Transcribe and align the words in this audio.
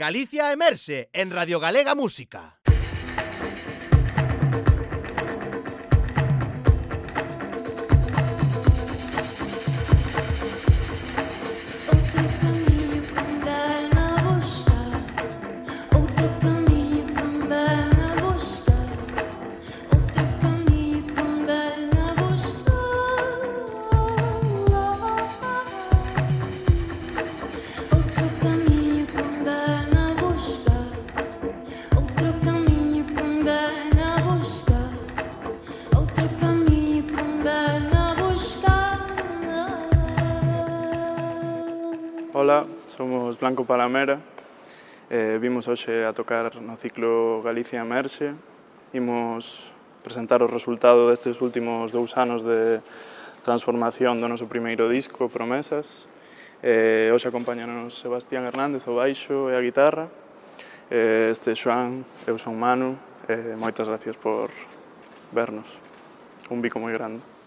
Galicia 0.00 0.50
Emerse 0.50 1.10
en 1.12 1.30
Radio 1.30 1.60
Galega 1.60 1.94
Música. 1.94 2.58
Blanco 43.40 43.64
Palamera. 43.64 44.20
Eh, 45.08 45.38
vimos 45.40 45.66
hoxe 45.66 46.04
a 46.04 46.12
tocar 46.12 46.60
no 46.60 46.76
ciclo 46.76 47.40
Galicia 47.40 47.80
Emerxe. 47.80 48.36
Imos 48.92 49.72
presentar 50.04 50.44
o 50.44 50.46
resultado 50.46 51.08
destes 51.08 51.40
últimos 51.40 51.88
dous 51.88 52.20
anos 52.20 52.44
de 52.44 52.84
transformación 53.40 54.20
do 54.20 54.28
noso 54.28 54.44
primeiro 54.44 54.92
disco, 54.92 55.32
Promesas. 55.32 56.04
Eh, 56.60 57.08
hoxe 57.16 57.32
acompañanos 57.32 57.96
Sebastián 57.96 58.44
Hernández, 58.44 58.84
o 58.84 59.00
baixo 59.00 59.48
e 59.48 59.56
a 59.56 59.64
guitarra. 59.64 60.12
Eh, 60.92 61.32
este 61.32 61.56
Xoan, 61.56 62.04
eu 62.28 62.36
son 62.36 62.60
Manu. 62.60 63.00
Eh, 63.24 63.56
moitas 63.56 63.88
gracias 63.88 64.20
por 64.20 64.52
vernos. 65.32 65.80
Un 66.52 66.60
bico 66.60 66.76
moi 66.76 66.92
grande. 66.92 67.39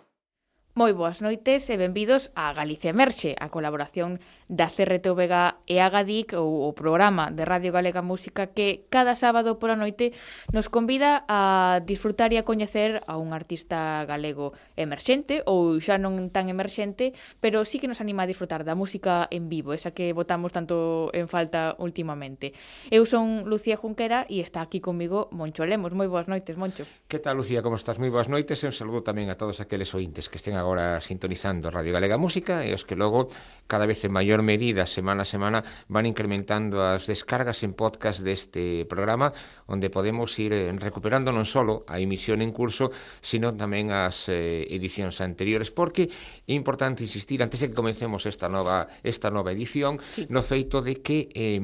Moi 0.73 0.89
boas 0.97 1.21
noites 1.21 1.69
e 1.69 1.77
benvidos 1.77 2.33
a 2.33 2.49
Galicia 2.49 2.89
Emerxe, 2.89 3.38
a 3.38 3.53
colaboración 3.53 4.17
da 4.49 4.73
CRTVG 4.73 5.69
e 5.69 5.77
Agadic 5.77 6.33
ou 6.33 6.65
o 6.65 6.73
programa 6.73 7.30
de 7.30 7.45
Radio 7.45 7.69
Galega 7.69 8.02
Música 8.02 8.49
que 8.49 8.89
cada 8.89 9.13
sábado 9.13 9.61
pola 9.61 9.77
noite 9.77 10.17
nos 10.49 10.73
convida 10.73 11.30
a 11.30 11.77
disfrutar 11.85 12.33
e 12.33 12.41
a 12.41 12.45
coñecer 12.49 13.05
a 13.05 13.21
un 13.21 13.38
artista 13.38 14.02
galego 14.09 14.57
emerxente 14.73 15.45
ou 15.45 15.77
xa 15.77 16.02
non 16.02 16.33
tan 16.33 16.49
emerxente, 16.49 17.13
pero 17.37 17.69
sí 17.69 17.77
que 17.77 17.85
nos 17.85 18.02
anima 18.02 18.25
a 18.25 18.30
disfrutar 18.33 18.65
da 18.65 18.73
música 18.73 19.30
en 19.30 19.53
vivo, 19.53 19.77
esa 19.77 19.93
que 19.93 20.09
votamos 20.09 20.58
tanto 20.58 21.13
en 21.13 21.30
falta 21.30 21.77
últimamente. 21.77 22.58
Eu 22.89 23.05
son 23.05 23.45
Lucía 23.45 23.77
Junquera 23.77 24.25
e 24.25 24.41
está 24.41 24.65
aquí 24.65 24.81
comigo 24.81 25.30
Moncho 25.30 25.69
Lemos. 25.69 25.93
Moi 25.93 26.09
boas 26.09 26.25
noites, 26.25 26.58
Moncho. 26.58 26.89
Que 27.05 27.21
tal, 27.21 27.37
Lucía? 27.37 27.61
Como 27.61 27.77
estás? 27.77 28.02
Moi 28.02 28.09
boas 28.09 28.25
noites 28.25 28.58
e 28.58 28.65
un 28.65 28.73
saludo 28.73 29.05
tamén 29.05 29.30
a 29.30 29.37
todos 29.37 29.61
aqueles 29.61 29.93
ointes 29.93 30.33
que 30.33 30.41
estén 30.41 30.62
agora 30.64 31.03
sintonizando 31.03 31.67
Radio 31.69 31.92
Galega 31.92 32.16
Música 32.16 32.64
e 32.64 32.72
os 32.72 32.88
que 32.88 32.95
logo 32.95 33.28
cada 33.67 33.86
vez 33.86 34.00
en 34.03 34.16
maior 34.16 34.44
medida 34.44 34.88
semana 34.88 35.23
a 35.23 35.28
semana 35.28 35.59
van 35.92 36.08
incrementando 36.08 36.80
as 36.80 37.03
descargas 37.03 37.64
en 37.67 37.75
podcast 37.75 38.23
deste 38.23 38.88
programa 38.88 39.36
onde 39.67 39.92
podemos 39.92 40.31
ir 40.39 40.55
eh, 40.55 40.72
recuperando 40.80 41.36
non 41.36 41.44
só 41.44 41.64
a 41.64 42.00
emisión 42.00 42.39
en 42.39 42.55
curso 42.55 42.95
sino 43.20 43.52
tamén 43.55 43.92
as 43.92 44.31
eh, 44.31 44.64
edicións 44.72 45.20
anteriores 45.20 45.72
porque 45.72 46.08
é 46.47 46.53
importante 46.55 47.03
insistir 47.03 47.44
antes 47.44 47.59
de 47.59 47.72
que 47.72 47.75
comencemos 47.75 48.23
esta 48.23 48.48
nova 48.48 48.88
esta 49.03 49.27
nova 49.27 49.52
edición 49.52 50.00
sí. 50.00 50.27
no 50.31 50.44
feito 50.44 50.80
de 50.80 51.03
que 51.03 51.27
eh, 51.36 51.59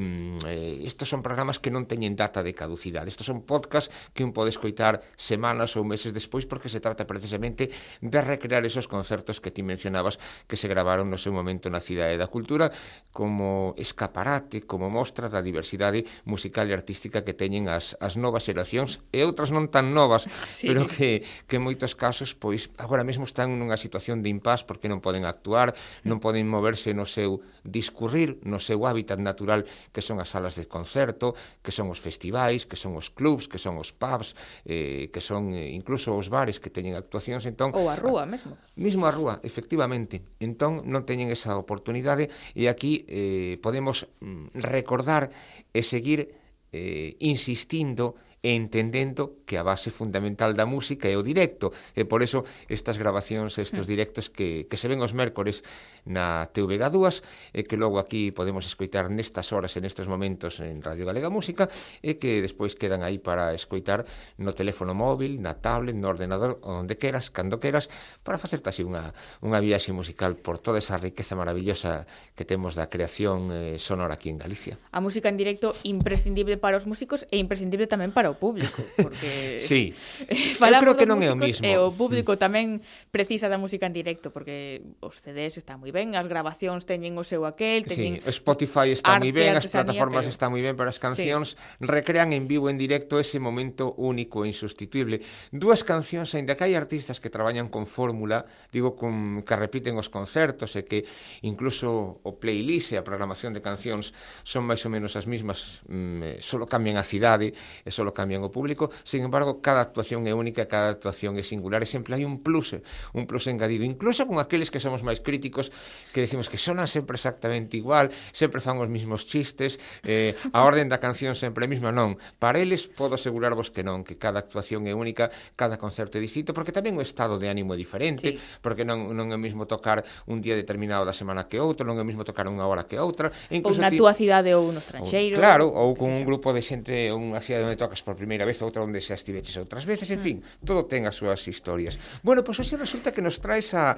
estes 0.83 1.07
son 1.07 1.23
programas 1.23 1.59
que 1.59 1.71
non 1.71 1.87
teñen 1.87 2.19
data 2.19 2.43
de 2.43 2.51
caducidade 2.51 3.07
estos 3.07 3.31
son 3.31 3.47
podcast 3.47 3.87
que 4.11 4.27
un 4.27 4.35
pode 4.35 4.51
escoitar 4.51 5.03
semanas 5.15 5.79
ou 5.79 5.87
meses 5.87 6.11
despois 6.11 6.43
porque 6.49 6.67
se 6.67 6.83
trata 6.83 7.07
precisamente 7.07 7.69
de 8.01 8.19
recrear 8.19 8.65
esos 8.65 8.88
concertos 8.89 9.37
que 9.37 9.53
ti 9.53 9.61
mencionabas 9.61 10.17
que 10.49 10.57
se 10.57 10.65
gravaron 10.65 11.07
no 11.07 11.21
seu 11.21 11.31
momento 11.31 11.69
na 11.69 11.79
Cidade 11.79 12.17
da 12.17 12.27
Cultura 12.27 12.73
como 13.13 13.77
escaparate, 13.77 14.65
como 14.65 14.89
mostra 14.89 15.29
da 15.29 15.45
diversidade 15.45 16.09
musical 16.25 16.65
e 16.67 16.73
artística 16.73 17.21
que 17.21 17.37
teñen 17.37 17.69
as, 17.69 17.93
as 18.01 18.17
novas 18.17 18.49
xeracións 18.49 18.99
e 19.13 19.21
outras 19.21 19.53
non 19.53 19.69
tan 19.69 19.93
novas, 19.93 20.25
sí. 20.49 20.65
pero 20.65 20.89
que, 20.89 21.21
que 21.45 21.61
en 21.61 21.63
moitos 21.63 21.93
casos 21.93 22.33
pois 22.33 22.73
agora 22.81 23.05
mesmo 23.05 23.29
están 23.29 23.53
nunha 23.55 23.77
situación 23.77 24.25
de 24.25 24.33
impás 24.33 24.65
porque 24.65 24.89
non 24.89 24.99
poden 24.99 25.23
actuar, 25.29 25.77
non 26.01 26.17
poden 26.17 26.49
moverse 26.49 26.91
no 26.97 27.05
seu 27.05 27.45
discurrir, 27.61 28.41
no 28.41 28.57
seu 28.57 28.81
hábitat 28.89 29.21
natural 29.21 29.69
que 29.93 30.01
son 30.01 30.17
as 30.17 30.33
salas 30.33 30.57
de 30.57 30.65
concerto, 30.65 31.37
que 31.61 31.71
son 31.71 31.91
os 31.93 32.01
festivais, 32.01 32.65
que 32.65 32.79
son 32.79 32.97
os 32.97 33.13
clubs, 33.13 33.45
que 33.45 33.61
son 33.61 33.77
os 33.77 33.93
pubs, 33.93 34.33
eh, 34.65 35.11
que 35.13 35.21
son 35.21 35.53
eh, 35.53 35.69
incluso 35.75 36.15
os 36.15 36.31
bares 36.31 36.57
que 36.57 36.71
teñen 36.71 36.95
actuacións, 36.95 37.45
entón... 37.45 37.75
Ou 37.75 37.91
a 37.91 37.95
rúa 37.99 38.25
mesmo. 38.25 38.57
Mismo 38.79 39.03
a 39.03 39.11
rúa, 39.11 39.43
efectivamente. 39.43 40.23
Entón 40.39 40.87
non 40.87 41.03
teñen 41.03 41.27
esa 41.27 41.59
oportunidade 41.59 42.31
e 42.55 42.71
aquí 42.71 43.03
eh, 43.11 43.59
podemos 43.59 44.07
mm, 44.23 44.55
recordar 44.55 45.35
e 45.75 45.83
seguir 45.83 46.31
eh, 46.71 47.19
insistindo 47.19 48.15
e 48.41 48.55
entendendo 48.55 49.43
que 49.43 49.59
a 49.59 49.63
base 49.67 49.91
fundamental 49.91 50.55
da 50.55 50.63
música 50.63 51.11
é 51.11 51.19
o 51.19 51.25
directo 51.25 51.75
e 51.91 52.07
por 52.07 52.23
eso 52.23 52.47
estas 52.71 52.95
grabacións, 52.95 53.59
estes 53.59 53.83
mm. 53.83 53.89
directos 53.89 54.25
que, 54.31 54.63
que 54.71 54.79
se 54.79 54.87
ven 54.87 55.03
os 55.03 55.11
mércores 55.11 55.59
na 56.07 56.47
TVG2 56.55 57.19
e 57.51 57.67
que 57.67 57.75
logo 57.75 57.99
aquí 57.99 58.31
podemos 58.31 58.63
escoitar 58.63 59.11
nestas 59.11 59.51
horas 59.51 59.75
e 59.75 59.83
nestes 59.83 60.07
momentos 60.07 60.63
en 60.63 60.79
Radio 60.79 61.03
Galega 61.03 61.27
Música 61.27 61.67
e 61.99 62.15
que 62.15 62.39
despois 62.39 62.79
quedan 62.79 63.03
aí 63.03 63.19
para 63.19 63.51
escoitar 63.51 64.07
no 64.39 64.55
teléfono 64.55 64.95
móvil, 64.95 65.43
na 65.43 65.59
tablet, 65.59 65.99
no 65.99 66.07
ordenador, 66.07 66.63
onde 66.63 66.95
queras, 66.95 67.27
cando 67.27 67.59
queras, 67.59 67.91
para 68.23 68.39
facerte 68.39 68.71
así 68.71 68.87
unha, 68.87 69.11
unha 69.43 69.59
viaxe 69.59 69.91
musical 69.91 70.39
por 70.39 70.63
toda 70.63 70.79
esa 70.79 70.95
riqueza 70.95 71.35
maravillosa 71.35 72.07
que 72.39 72.47
temos 72.47 72.79
da 72.79 72.87
creación 72.87 73.51
eh, 73.51 73.75
sonora 73.75 74.15
aquí 74.15 74.31
en 74.31 74.39
Galicia. 74.39 74.79
A 74.95 75.03
música 75.03 75.27
en 75.27 75.35
directo 75.35 75.75
imprescindible 75.83 76.55
para 76.55 76.79
os 76.79 76.87
músicos 76.87 77.27
e 77.27 77.35
imprescindible 77.35 77.91
tamén 77.91 78.15
para 78.15 78.28
ao 78.29 78.37
o 78.37 78.39
público, 78.39 78.85
porque 78.93 79.57
Sí. 79.69 79.93
Eu 80.61 80.79
creo 80.79 80.95
que 80.95 81.09
non 81.09 81.19
é 81.25 81.33
o 81.33 81.37
mismo. 81.37 81.65
E 81.65 81.73
o 81.75 81.89
mm. 81.89 81.97
público 81.97 82.37
tamén 82.37 82.85
precisa 83.09 83.49
da 83.49 83.57
música 83.57 83.89
en 83.89 83.93
directo 83.97 84.29
porque 84.29 84.85
os 85.01 85.17
CDs 85.17 85.57
están 85.57 85.81
moi 85.81 85.89
ben, 85.89 86.13
as 86.13 86.29
grabacións 86.29 86.85
teñen 86.85 87.17
o 87.17 87.25
seu 87.25 87.43
aquel, 87.49 87.89
teñen 87.89 88.21
sí, 88.21 88.29
Spotify 88.37 88.93
está 88.93 89.17
moi 89.17 89.33
ben, 89.33 89.57
as 89.57 89.65
plataformas 89.65 90.29
pero... 90.29 90.33
están 90.33 90.49
moi 90.53 90.61
ben, 90.61 90.77
pero 90.77 90.87
as 90.93 91.01
cancións 91.01 91.57
sí. 91.57 91.83
recrean 91.83 92.31
en 92.31 92.45
vivo 92.45 92.69
en 92.69 92.77
directo 92.77 93.17
ese 93.17 93.41
momento 93.41 93.97
único 93.97 94.45
e 94.45 94.53
insustituible. 94.53 95.25
Dúas 95.49 95.81
cancións, 95.81 96.31
aínda 96.37 96.53
que 96.53 96.69
hai 96.69 96.77
artistas 96.77 97.17
que 97.17 97.33
traballan 97.33 97.67
con 97.73 97.89
fórmula, 97.89 98.45
digo 98.69 98.93
con 98.93 99.41
que 99.41 99.55
repiten 99.57 99.97
os 99.97 100.07
concertos 100.11 100.77
e 100.77 100.85
que 100.85 101.07
incluso 101.41 102.21
o 102.21 102.31
playlist 102.37 102.93
e 102.93 102.95
a 102.99 103.03
programación 103.03 103.55
de 103.55 103.63
cancións 103.63 104.13
son 104.45 104.67
máis 104.67 104.83
ou 104.85 104.91
menos 104.93 105.17
as 105.17 105.25
mismas, 105.25 105.81
mm, 105.89 106.21
eh, 106.23 106.37
solo 106.43 106.69
cambian 106.69 106.99
a 106.99 107.05
cidade 107.05 107.55
e 107.55 107.89
solo 107.89 108.13
cambian 108.19 108.43
o 108.43 108.51
público, 108.51 108.91
sin 109.07 109.23
embargo, 109.23 109.63
cada 109.63 109.79
actuación 109.79 110.27
é 110.27 110.35
única, 110.35 110.67
cada 110.67 110.91
actuación 110.91 111.39
é 111.39 111.43
singular, 111.47 111.79
e 111.79 111.87
sempre 111.87 112.19
hai 112.19 112.27
un 112.27 112.43
plus, 112.43 112.75
un 113.15 113.23
plus 113.23 113.47
engadido, 113.47 113.87
incluso 113.87 114.27
con 114.27 114.43
aqueles 114.43 114.67
que 114.67 114.83
somos 114.83 115.07
máis 115.07 115.23
críticos, 115.23 115.71
que 116.11 116.19
decimos 116.19 116.51
que 116.51 116.59
sonan 116.59 116.91
sempre 116.91 117.15
exactamente 117.15 117.79
igual, 117.79 118.11
sempre 118.35 118.59
fan 118.59 118.75
os 118.83 118.91
mismos 118.91 119.23
chistes, 119.23 119.79
eh, 120.03 120.35
a 120.51 120.67
orden 120.67 120.91
da 120.91 120.99
canción 120.99 121.39
sempre 121.39 121.63
a 121.63 121.69
mesma, 121.71 121.95
non. 121.95 122.19
Para 122.43 122.59
eles 122.59 122.91
podo 122.91 123.15
asegurarvos 123.15 123.71
que 123.71 123.87
non, 123.87 124.03
que 124.03 124.19
cada 124.19 124.43
actuación 124.43 124.83
é 124.89 124.91
única, 124.91 125.31
cada 125.55 125.79
concerto 125.79 126.19
é 126.19 126.21
distinto, 126.21 126.51
porque 126.51 126.75
tamén 126.75 126.99
o 126.99 127.03
estado 127.05 127.39
de 127.39 127.47
ánimo 127.47 127.71
é 127.71 127.79
diferente, 127.79 128.35
sí. 128.35 128.59
porque 128.59 128.83
non, 128.83 129.15
non 129.15 129.31
é 129.31 129.37
o 129.37 129.41
mesmo 129.41 129.63
tocar 129.63 130.03
un 130.27 130.43
día 130.43 130.59
determinado 130.59 131.07
da 131.07 131.15
semana 131.15 131.47
que 131.47 131.55
outro, 131.61 131.87
non 131.87 131.95
é 131.95 132.03
o 132.03 132.07
mesmo 132.07 132.27
tocar 132.27 132.51
unha 132.51 132.67
hora 132.67 132.83
que 132.83 132.99
outra, 132.99 133.31
e 133.47 133.55
incluso 133.55 133.79
ou 133.79 133.87
na 133.87 133.93
ti... 133.93 133.95
túa 133.95 134.11
cidade 134.11 134.51
ou 134.51 134.75
no 134.75 134.83
estranxeiro. 134.83 135.37
Ou, 135.37 135.41
claro, 135.41 135.71
ou 135.71 135.95
con 135.95 136.11
un 136.11 136.27
grupo 136.27 136.51
de 136.51 136.59
xente, 136.59 137.13
unha 137.13 137.39
cidade 137.39 137.69
onde 137.69 137.79
tocas 137.79 138.01
por 138.09 138.17
primeira 138.17 138.41
vez, 138.41 138.57
outra 138.65 138.81
onde 138.81 138.97
xa 138.97 139.13
estiveches 139.13 139.53
outras 139.61 139.85
veces, 139.85 140.09
en 140.09 140.17
mm. 140.17 140.25
fin, 140.25 140.37
todo 140.65 140.89
ten 140.89 141.05
as 141.05 141.13
súas 141.13 141.45
historias. 141.45 142.01
Bueno, 142.25 142.41
pois 142.41 142.57
pues, 142.57 142.73
hoxe 142.73 142.81
resulta 142.81 143.13
que 143.13 143.21
nos 143.21 143.37
traes 143.37 143.77
a, 143.77 143.93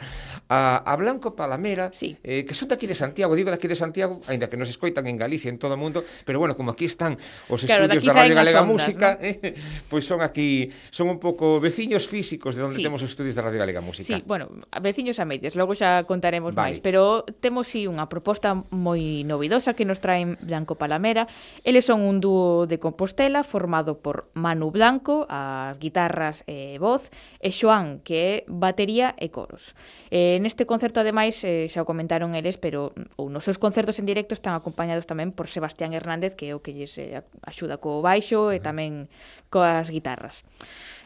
a, 0.52 0.84
a 0.84 0.94
Blanco 1.00 1.31
Palamera, 1.31 1.96
sí. 1.96 2.19
eh, 2.19 2.44
que 2.44 2.52
son 2.52 2.68
daqui 2.68 2.92
de 2.92 2.96
Santiago, 3.00 3.31
digo 3.40 3.48
daqui 3.48 3.72
de 3.72 3.80
Santiago, 3.80 4.19
aínda 4.28 4.52
que 4.52 4.60
nos 4.60 4.68
escoitan 4.68 5.08
en 5.08 5.16
Galicia 5.16 5.48
en 5.48 5.56
todo 5.56 5.74
o 5.75 5.80
mundo, 5.80 6.04
pero 6.28 6.44
bueno, 6.44 6.60
como 6.60 6.75
aquí 6.75 6.92
están 6.92 7.16
os 7.48 7.63
claro, 7.63 7.88
estudios 7.88 8.12
da 8.12 8.28
Radio 8.28 8.36
Galega 8.36 8.68
ondas, 8.68 8.75
Música, 8.75 9.16
¿no? 9.16 9.24
eh, 9.24 9.56
pois 9.88 10.04
pues 10.04 10.04
son 10.04 10.19
aquí, 10.19 10.68
son 10.92 11.07
un 11.07 11.19
pouco 11.24 11.64
veciños 11.64 12.04
físicos 12.04 12.60
de 12.60 12.68
onde 12.68 12.75
sí. 12.78 12.84
temos 12.84 13.00
os 13.00 13.07
estudios 13.07 13.40
da 13.40 13.48
Radio 13.48 13.64
Galega 13.64 13.80
Música. 13.80 14.12
Sí, 14.12 14.24
bueno, 14.28 14.52
veciños 14.84 15.24
a 15.24 15.25
medias, 15.25 15.56
logo 15.56 15.72
xa 15.72 16.04
contaremos 16.04 16.52
vale. 16.52 16.75
máis, 16.75 16.78
pero 16.84 17.24
temos 17.40 17.72
si 17.72 17.86
sí, 17.86 17.88
unha 17.88 18.12
proposta 18.12 18.57
moi 18.75 19.24
novidosa 19.24 19.72
que 19.72 19.88
nos 19.88 20.04
traen 20.04 20.36
Blanco 20.44 20.75
Palamera. 20.75 21.30
Eles 21.64 21.88
son 21.88 22.04
un 22.04 22.19
dúo 22.19 22.68
de 22.68 22.81
Compostela 22.81 23.46
formado 23.46 24.00
por 24.01 24.27
Manu 24.33 24.74
Blanco, 24.74 25.30
as 25.30 25.77
guitarras 25.77 26.44
e 26.50 26.75
voz, 26.81 27.13
e 27.39 27.53
Xoán, 27.53 28.01
que 28.01 28.18
é 28.18 28.33
batería 28.50 29.13
e 29.21 29.30
coros. 29.30 29.77
Eh, 30.09 30.42
neste 30.42 30.65
concerto, 30.65 31.00
ademais, 31.00 31.39
eh, 31.45 31.69
xa 31.69 31.86
o 31.86 31.88
comentaron 31.88 32.33
eles, 32.33 32.57
pero 32.57 32.92
ou 33.15 33.30
nos 33.30 33.45
seus 33.45 33.62
concertos 33.62 34.01
en 34.01 34.09
directo 34.09 34.33
están 34.33 34.57
acompañados 34.57 35.06
tamén 35.06 35.31
por 35.31 35.48
Sebastián 35.48 35.94
Hernández, 35.94 36.33
que 36.33 36.50
é 36.50 36.57
o 36.57 36.65
que 36.65 36.74
lles 36.74 36.98
eh, 36.98 37.21
axuda 37.45 37.77
co 37.77 38.01
baixo 38.01 38.50
e 38.50 38.57
tamén 38.59 39.07
coas 39.53 39.88
guitarras. 39.94 40.44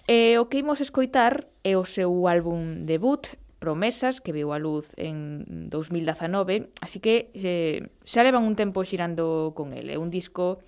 E 0.08 0.38
o 0.40 0.48
que 0.48 0.62
imos 0.62 0.80
escoitar 0.80 1.50
é 1.66 1.74
o 1.76 1.86
seu 1.86 2.10
álbum 2.32 2.86
debut, 2.86 3.36
Promesas, 3.66 4.22
que 4.22 4.30
viu 4.30 4.54
a 4.54 4.60
luz 4.62 4.94
en 4.94 5.72
2019, 5.74 6.70
así 6.86 7.00
que 7.02 7.34
eh, 7.34 7.90
xa 8.06 8.22
levan 8.22 8.46
un 8.46 8.54
tempo 8.54 8.86
xirando 8.86 9.58
con 9.58 9.74
ele. 9.74 9.96
É 9.96 9.98
un 9.98 10.14
disco 10.14 10.62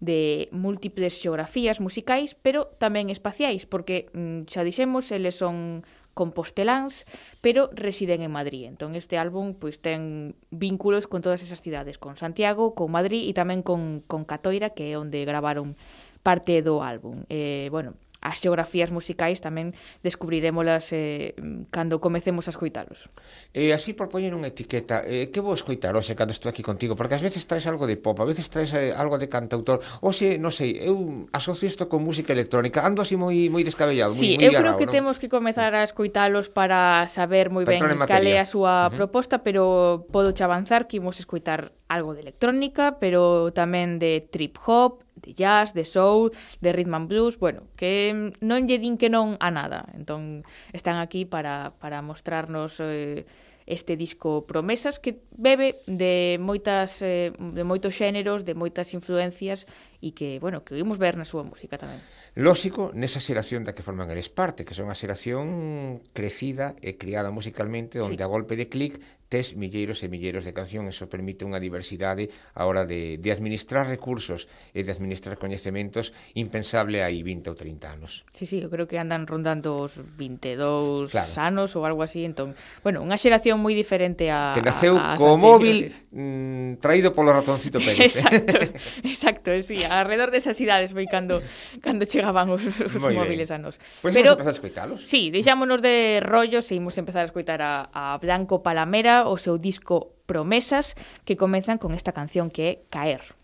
de 0.00 0.48
múltiples 0.50 1.14
xeografías 1.20 1.78
musicais, 1.78 2.32
pero 2.40 2.72
tamén 2.80 3.12
espaciais, 3.12 3.68
porque 3.68 4.08
mm, 4.16 4.48
xa 4.48 4.64
dixemos, 4.64 5.12
eles 5.12 5.36
son 5.36 5.84
composteláns, 6.16 7.06
pero 7.40 7.70
residen 7.72 8.20
en 8.24 8.32
Madrid. 8.32 8.66
Entón 8.66 8.96
este 8.96 9.16
álbum 9.16 9.54
pois 9.54 9.78
ten 9.78 10.34
vínculos 10.50 11.06
con 11.06 11.22
todas 11.22 11.44
esas 11.44 11.62
cidades, 11.62 11.96
con 12.00 12.16
Santiago, 12.16 12.74
con 12.74 12.90
Madrid 12.90 13.28
e 13.28 13.32
tamén 13.36 13.62
con, 13.62 14.02
con 14.08 14.26
Catoira, 14.26 14.74
que 14.74 14.92
é 14.92 14.98
onde 14.98 15.22
gravaron 15.28 15.76
parte 16.24 16.60
do 16.60 16.84
álbum. 16.84 17.24
Eh, 17.28 17.68
bueno, 17.72 17.96
as 18.20 18.38
xeografías 18.40 18.92
musicais 18.92 19.40
tamén 19.40 19.72
descubrirémolas 20.04 20.92
eh, 20.92 21.32
cando 21.72 22.04
comecemos 22.04 22.46
a 22.46 22.52
escoitalos. 22.52 23.08
E 23.56 23.72
eh, 23.72 23.76
así 23.76 23.96
por 23.96 24.12
poñer 24.12 24.36
unha 24.36 24.52
etiqueta, 24.52 25.00
eh, 25.08 25.32
que 25.32 25.40
vou 25.40 25.56
escoitar 25.56 25.96
hoxe 25.96 26.12
cando 26.12 26.36
estou 26.36 26.52
aquí 26.52 26.60
contigo? 26.60 26.92
Porque 26.94 27.16
ás 27.16 27.24
veces 27.24 27.48
traes 27.48 27.64
algo 27.64 27.88
de 27.88 27.96
pop, 27.96 28.20
a 28.20 28.28
veces 28.28 28.52
traes 28.52 28.72
eh, 28.76 28.92
algo 28.92 29.16
de 29.16 29.32
cantautor, 29.32 29.80
Hoxe, 30.04 30.36
non 30.36 30.52
sei, 30.52 30.76
eu 30.80 31.28
asocio 31.32 31.64
isto 31.64 31.88
con 31.88 32.04
música 32.04 32.36
electrónica, 32.36 32.84
ando 32.84 33.00
así 33.00 33.16
moi 33.16 33.48
moi 33.48 33.64
descabellado, 33.64 34.12
sí, 34.12 34.36
moi, 34.36 34.44
moi 34.44 34.46
eu 34.46 34.60
creo 34.60 34.74
que 34.76 34.88
non? 34.88 34.94
temos 34.94 35.16
que 35.16 35.32
comezar 35.32 35.72
a 35.72 35.82
escoitalos 35.82 36.52
para 36.52 37.08
saber 37.08 37.48
moi 37.48 37.64
ben 37.64 37.80
cal 38.04 38.24
é 38.28 38.36
a 38.36 38.46
súa 38.46 38.86
uh 38.86 38.92
-huh. 38.92 38.96
proposta, 38.96 39.40
pero 39.40 40.04
podo 40.12 40.36
che 40.36 40.44
avanzar 40.44 40.84
que 40.84 41.00
imos 41.00 41.16
escoitar 41.16 41.72
algo 41.90 42.14
de 42.14 42.22
electrónica, 42.22 43.02
pero 43.02 43.50
tamén 43.50 43.98
de 43.98 44.22
trip 44.30 44.56
hop, 44.62 45.02
de 45.20 45.32
jazz, 45.34 45.72
de 45.72 45.84
soul, 45.84 46.32
de 46.60 46.72
rhythm 46.72 46.94
and 46.94 47.08
blues, 47.08 47.38
bueno, 47.38 47.68
que 47.76 48.34
non 48.40 48.66
lle 48.66 48.80
din 48.80 48.96
que 48.96 49.12
non 49.12 49.36
a 49.38 49.52
nada. 49.52 49.86
Entón, 49.92 50.42
están 50.72 50.98
aquí 50.98 51.24
para, 51.24 51.76
para 51.78 52.02
mostrarnos 52.02 52.80
eh, 52.80 53.28
este 53.70 53.96
disco 53.96 54.46
Promesas 54.46 54.98
que 54.98 55.22
bebe 55.30 55.82
de 55.86 56.38
moitas 56.40 56.98
eh, 57.02 57.32
de 57.38 57.62
moitos 57.64 57.94
xéneros, 57.94 58.42
de 58.42 58.58
moitas 58.58 58.90
influencias 58.92 59.70
e 60.02 60.10
que, 60.10 60.42
bueno, 60.42 60.66
que 60.66 60.74
vimos 60.74 60.98
ver 60.98 61.14
na 61.14 61.28
súa 61.28 61.46
música 61.46 61.78
tamén. 61.78 62.02
Lóxico, 62.34 62.90
nesa 62.96 63.22
xeración 63.22 63.62
da 63.62 63.72
que 63.76 63.86
forman 63.86 64.10
eles 64.10 64.26
parte, 64.26 64.66
que 64.66 64.74
son 64.74 64.90
a 64.90 64.98
xeración 64.98 66.02
crecida 66.10 66.74
e 66.82 66.98
criada 66.98 67.30
musicalmente, 67.30 68.02
onde 68.02 68.18
sí. 68.18 68.26
a 68.26 68.28
golpe 68.28 68.58
de 68.58 68.66
clic 68.66 68.98
tes 69.30 69.54
milleiros 69.54 70.02
e 70.02 70.10
milleiros 70.10 70.42
de 70.42 70.50
canción, 70.50 70.90
eso 70.90 71.06
permite 71.06 71.46
unha 71.46 71.62
diversidade 71.62 72.34
a 72.58 72.66
hora 72.66 72.82
de, 72.82 73.14
de 73.22 73.30
administrar 73.30 73.86
recursos 73.86 74.50
e 74.74 74.82
de 74.82 74.90
administrar 74.90 75.38
coñecementos 75.38 76.10
impensable 76.34 77.06
hai 77.06 77.22
20 77.22 77.46
ou 77.46 77.54
30 77.54 77.94
anos. 77.94 78.26
Sí, 78.34 78.44
sí, 78.44 78.58
eu 78.58 78.66
creo 78.66 78.90
que 78.90 78.98
andan 78.98 79.30
rondando 79.30 79.78
os 79.78 80.02
22 80.18 81.14
claro. 81.14 81.30
anos 81.38 81.78
ou 81.78 81.86
algo 81.86 82.02
así, 82.02 82.26
entón, 82.26 82.58
bueno, 82.82 83.06
unha 83.06 83.14
xeración 83.14 83.62
moi 83.62 83.72
diferente 83.78 84.34
a 84.34 84.50
Que 84.50 84.66
naceu 84.66 84.98
a, 84.98 85.14
a 85.14 85.16
co 85.16 85.38
móvil 85.38 85.94
mm, 86.10 86.82
traído 86.82 87.14
polo 87.14 87.30
ratoncito 87.30 87.78
Pérez. 87.86 88.02
Eh. 88.02 88.10
Exacto, 88.10 88.54
eh? 88.58 88.68
exacto, 89.06 89.48
sí, 89.62 89.86
alrededor 89.86 90.34
desas 90.34 90.58
idades 90.58 90.90
foi 90.90 91.06
cando 91.06 91.38
cando 91.78 92.02
chegaban 92.02 92.50
os, 92.50 92.66
os 92.66 92.94
moi 92.98 93.14
móviles 93.14 93.54
a 93.54 93.62
nos. 93.62 93.78
Pois 94.02 94.10
pues 94.10 94.14
Pero, 94.18 94.34
a 94.34 94.50
escoitalos. 94.50 95.06
Sí, 95.06 95.30
deixámonos 95.30 95.78
de 95.78 96.18
rollos 96.18 96.66
e 96.74 96.82
imos 96.82 96.98
empezar 96.98 97.22
a 97.22 97.30
escoitar 97.30 97.62
a, 97.62 97.86
a 97.94 98.18
Blanco 98.18 98.66
Palamera 98.66 99.19
o 99.26 99.36
seu 99.36 99.58
disco 99.58 100.14
Promesas 100.26 100.94
que 101.24 101.36
comezan 101.36 101.78
con 101.78 101.92
esta 101.92 102.12
canción 102.12 102.50
que 102.50 102.62
é 102.70 102.72
Caer. 102.88 103.34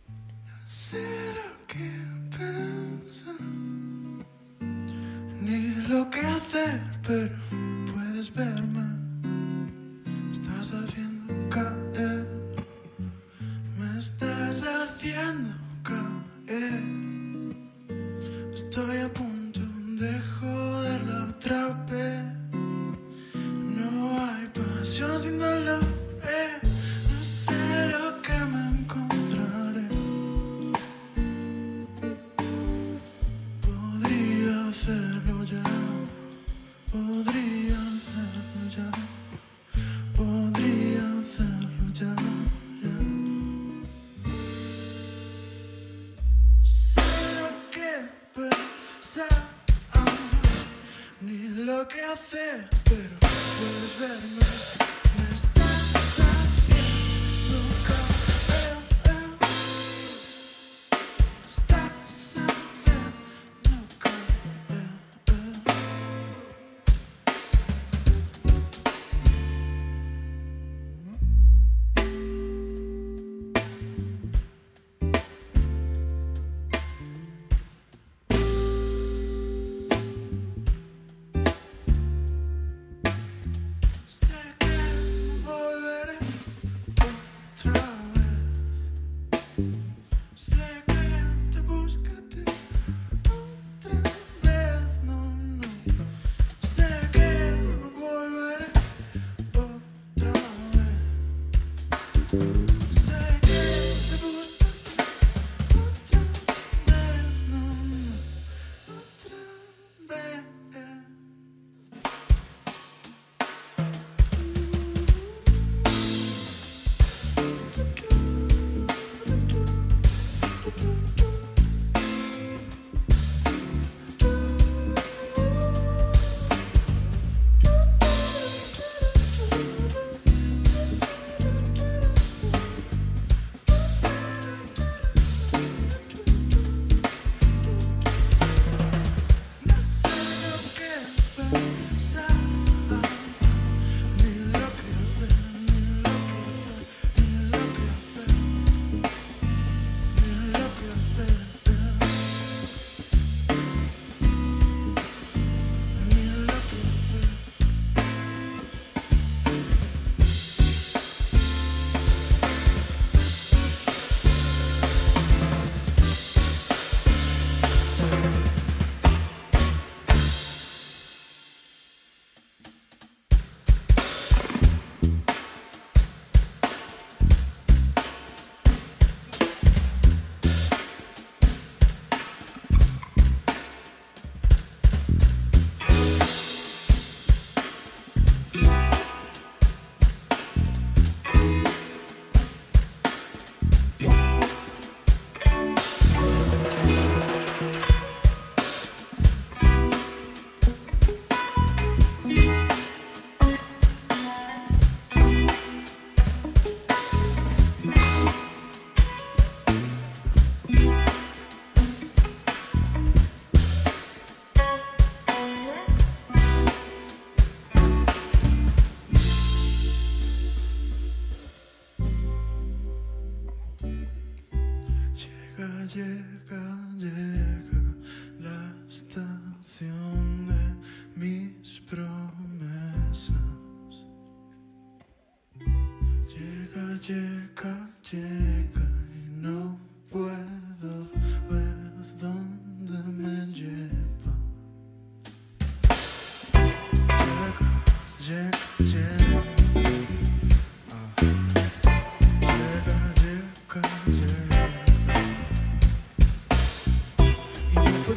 sé 0.66 0.98
lo 1.34 1.66
que 1.66 1.90
pensar, 2.36 3.40
ni 5.40 5.74
lo 5.88 6.10
que 6.10 6.20
hacer, 6.20 6.80
pero 7.06 7.36
puedes 7.92 8.34
verme. 8.34 8.82
Me 9.22 10.32
estás 10.32 10.72
haciendo 10.74 11.48
caer, 11.48 12.26
me 13.78 13.98
estás 13.98 14.64
haciendo 14.64 15.54
caer. 15.84 16.82
Estoy 18.52 18.98
a 18.98 19.08
punto 19.12 19.60
de 20.00 20.20
joderla 20.40 21.28
otra 21.30 21.86
vez. 21.88 22.35
No 23.76 24.18
hay 24.24 24.46
pasión 24.48 25.18
sin 25.20 25.38
dolor. 25.38 25.82
eh. 26.22 26.66
No 27.14 27.22
sé 27.22 27.52
lo 27.92 28.22
que 28.22 28.32
me 28.52 28.80
encontraré. 28.80 29.15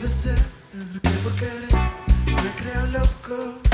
Ser 0.09 0.35
que 0.73 1.09
por 1.23 1.33
querer 1.35 1.69
me 2.25 2.51
crea 2.57 2.83
loco. 2.85 3.68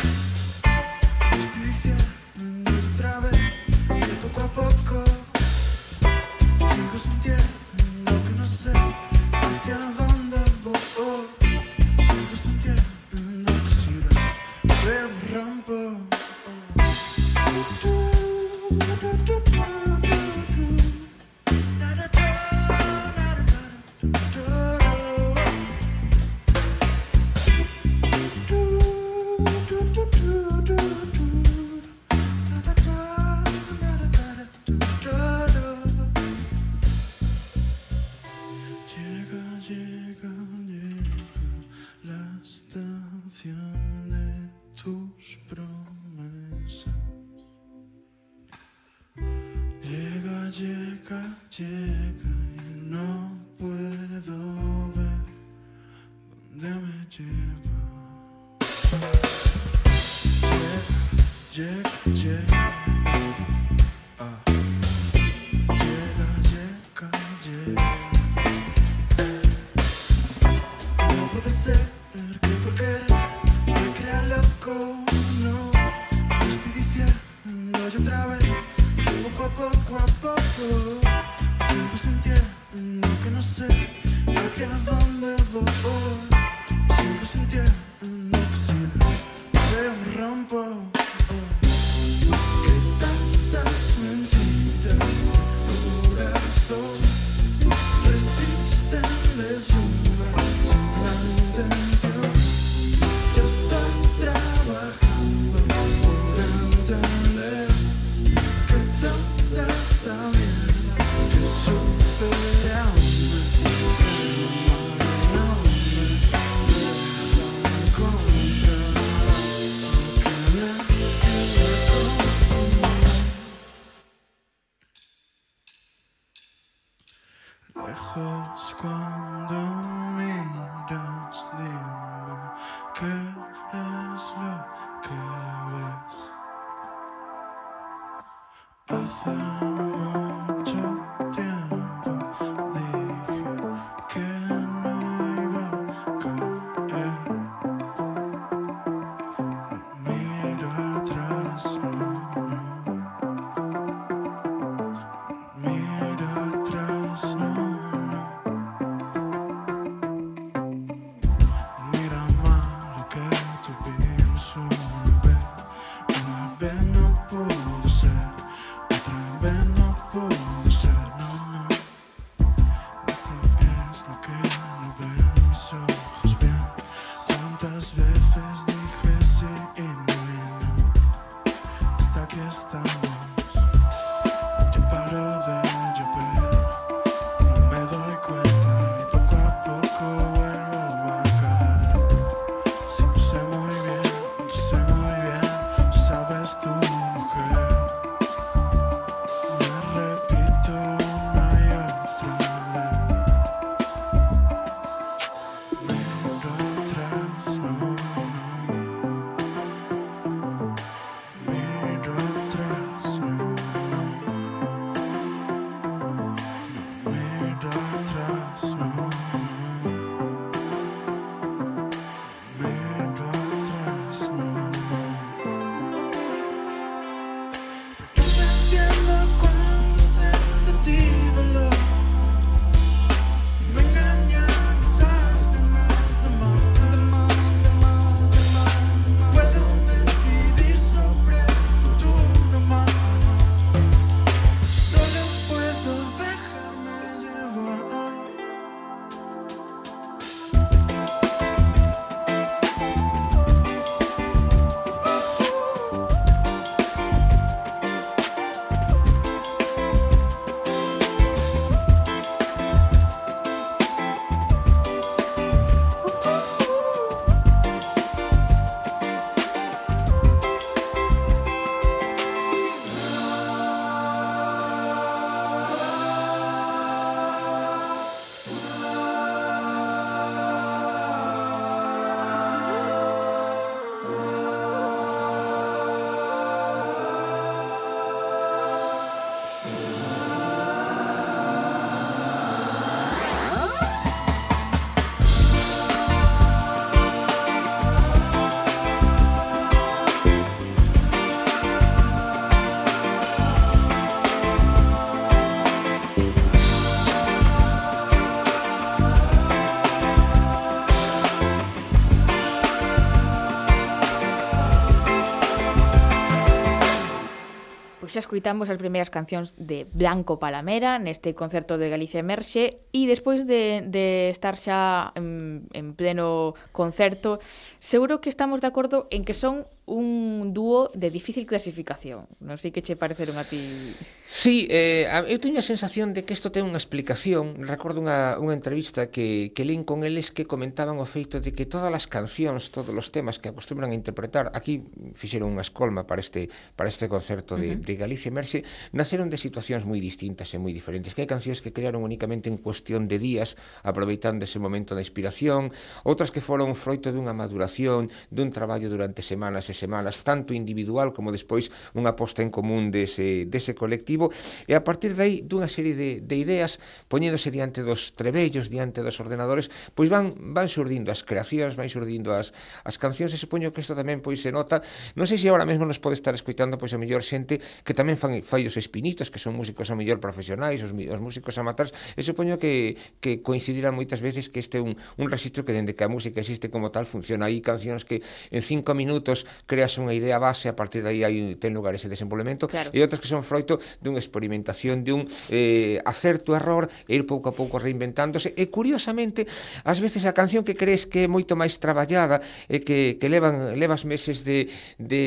escuitamos 318.26 318.74
as 318.74 318.82
primeiras 318.82 319.14
cancións 319.14 319.54
de 319.54 319.86
Blanco 319.94 320.42
Palamera 320.42 320.98
neste 320.98 321.38
concerto 321.38 321.78
de 321.78 321.94
Galicia 321.94 322.26
Emerxe 322.26 322.82
e 322.90 323.06
despois 323.06 323.46
de, 323.46 323.86
de 323.86 324.34
estar 324.34 324.58
xa 324.58 325.14
en, 325.14 325.70
en 325.78 325.94
pleno 325.94 326.58
concerto, 326.74 327.38
seguro 327.78 328.26
que 328.26 328.34
estamos 328.34 328.66
de 328.66 328.68
acordo 328.74 329.06
en 329.14 329.22
que 329.22 329.38
son 329.38 329.70
un 329.86 330.54
dúo 330.54 330.90
de 330.98 331.14
difícil 331.14 331.46
clasificación. 331.46 332.26
Non 332.42 332.58
sei 332.58 332.74
que 332.74 332.82
che 332.82 332.98
pareceron 332.98 333.38
a 333.38 333.46
ti. 333.46 333.94
Sí, 334.26 334.66
eh, 334.74 335.06
eu 335.30 335.38
teño 335.38 335.62
a 335.62 335.66
sensación 335.66 336.10
de 336.18 336.26
que 336.26 336.34
isto 336.34 336.50
ten 336.50 336.66
unha 336.66 336.82
explicación. 336.82 337.62
Recordo 337.62 338.02
unha, 338.02 338.42
unha 338.42 338.58
entrevista 338.58 339.14
que, 339.14 339.54
que 339.54 339.62
lín 339.62 339.86
con 339.86 340.02
eles 340.02 340.34
que 340.34 340.50
comentaban 340.50 340.98
o 340.98 341.06
feito 341.06 341.38
de 341.38 341.54
que 341.54 341.70
todas 341.70 341.94
as 341.94 342.10
cancións, 342.10 342.74
todos 342.74 342.90
os 342.90 343.14
temas 343.14 343.38
que 343.38 343.54
acostumbran 343.54 343.94
a 343.94 343.98
interpretar, 343.98 344.50
aquí 344.58 344.82
fixeron 345.14 345.54
unha 345.54 345.62
escolma 345.62 346.10
para 346.10 346.18
este, 346.18 346.50
para 346.74 346.90
este 346.90 347.06
concerto 347.06 347.54
de, 347.54 347.78
uh 347.78 347.78
-huh. 347.78 347.86
de 347.86 347.94
Galicia 347.94 348.34
Merxe, 348.34 348.66
naceron 348.90 349.30
de 349.30 349.38
situacións 349.38 349.86
moi 349.86 350.02
distintas 350.02 350.50
e 350.50 350.58
moi 350.58 350.74
diferentes. 350.74 351.14
Que 351.14 351.22
hai 351.22 351.30
cancións 351.30 351.62
que 351.62 351.70
crearon 351.70 352.02
únicamente 352.02 352.50
en 352.50 352.58
cuestión 352.58 353.06
de 353.06 353.22
días, 353.22 353.54
aproveitando 353.86 354.50
ese 354.50 354.58
momento 354.58 354.98
da 354.98 355.06
inspiración, 355.06 355.70
outras 356.02 356.34
que 356.34 356.42
foron 356.42 356.74
froito 356.74 357.14
dunha 357.14 357.38
maduración, 357.38 358.10
dun 358.34 358.50
traballo 358.50 358.90
durante 358.90 359.22
semanas 359.22 359.75
semanas, 359.78 360.24
tanto 360.24 360.56
individual 360.56 361.12
como 361.12 361.30
despois 361.30 361.70
unha 361.94 362.16
posta 362.16 362.42
en 362.42 362.50
común 362.50 362.90
dese, 362.90 363.46
dese 363.46 363.76
colectivo, 363.76 364.32
e 364.66 364.74
a 364.74 364.82
partir 364.82 365.14
de 365.14 365.22
aí 365.22 365.36
dunha 365.44 365.68
serie 365.68 365.94
de, 365.94 366.24
de 366.24 366.36
ideas 366.40 366.80
poñéndose 367.12 367.52
diante 367.52 367.84
dos 367.84 368.16
trebellos, 368.16 368.72
diante 368.72 369.04
dos 369.04 369.20
ordenadores, 369.20 369.68
pois 369.94 370.08
van, 370.08 370.34
van 370.56 370.72
surdindo 370.72 371.12
as 371.12 371.22
creacións, 371.22 371.76
van 371.76 371.92
surdindo 371.92 372.32
as, 372.32 372.56
as 372.88 372.96
cancións, 372.96 373.36
e 373.36 373.38
supoño 373.38 373.76
que 373.76 373.84
isto 373.84 373.94
tamén 373.94 374.24
pois 374.24 374.40
se 374.40 374.50
nota, 374.56 374.82
non 375.20 375.28
sei 375.28 375.36
se 375.36 375.52
agora 375.52 375.68
mesmo 375.68 375.84
nos 375.84 376.00
pode 376.00 376.16
estar 376.16 376.34
escoitando 376.34 376.80
pois 376.80 376.96
a 376.96 377.00
mellor 377.00 377.22
xente 377.22 377.60
que 377.84 377.94
tamén 377.94 378.16
fan 378.16 378.40
fai 378.42 378.64
os 378.66 378.80
espinitos, 378.80 379.28
que 379.28 379.42
son 379.42 379.58
músicos 379.58 379.92
a 379.92 379.96
mellor 380.00 380.24
profesionais, 380.24 380.80
os, 380.82 380.92
os 380.92 381.22
músicos 381.22 381.58
amateurs, 381.60 381.92
e 382.16 382.22
supoño 382.24 382.56
que, 382.62 382.96
que 383.20 383.44
coincidirán 383.44 383.98
moitas 383.98 384.22
veces 384.24 384.48
que 384.48 384.62
este 384.62 384.80
é 384.80 384.82
un, 384.82 384.96
un 385.18 385.28
registro 385.28 385.66
que 385.66 385.74
dende 385.74 385.98
que 385.98 386.06
a 386.06 386.12
música 386.12 386.40
existe 386.40 386.70
como 386.70 386.94
tal 386.94 387.06
funciona. 387.10 387.48
Hai 387.50 387.60
cancións 387.60 388.06
que 388.06 388.22
en 388.52 388.62
cinco 388.62 388.94
minutos 388.94 389.44
creas 389.66 389.98
unha 389.98 390.14
idea 390.14 390.38
base, 390.38 390.70
a 390.70 390.78
partir 390.78 391.02
de 391.02 391.10
aí 391.10 391.22
hai, 391.26 391.58
ten 391.58 391.74
lugar 391.74 391.98
ese 391.98 392.06
desenvolvemento, 392.06 392.70
claro. 392.70 392.94
e 392.94 393.02
outras 393.02 393.18
que 393.18 393.30
son 393.30 393.42
froito 393.42 393.82
dunha 393.98 394.22
experimentación, 394.22 395.02
dun 395.02 395.26
eh, 395.50 395.98
acerto-error, 396.06 396.86
e 397.10 397.18
ir 397.18 397.26
pouco 397.26 397.50
a 397.50 397.54
pouco 397.54 397.82
reinventándose, 397.82 398.54
e 398.54 398.70
curiosamente, 398.70 399.50
ás 399.82 399.98
veces 399.98 400.30
a 400.30 400.38
canción 400.38 400.62
que 400.62 400.78
crees 400.78 401.10
que 401.10 401.26
é 401.26 401.28
moito 401.30 401.58
máis 401.58 401.82
traballada, 401.82 402.46
e 402.70 402.86
que, 402.86 403.18
que 403.18 403.28
levan, 403.28 403.74
levas 403.78 404.06
meses 404.06 404.46
de, 404.46 404.70
de 405.02 405.24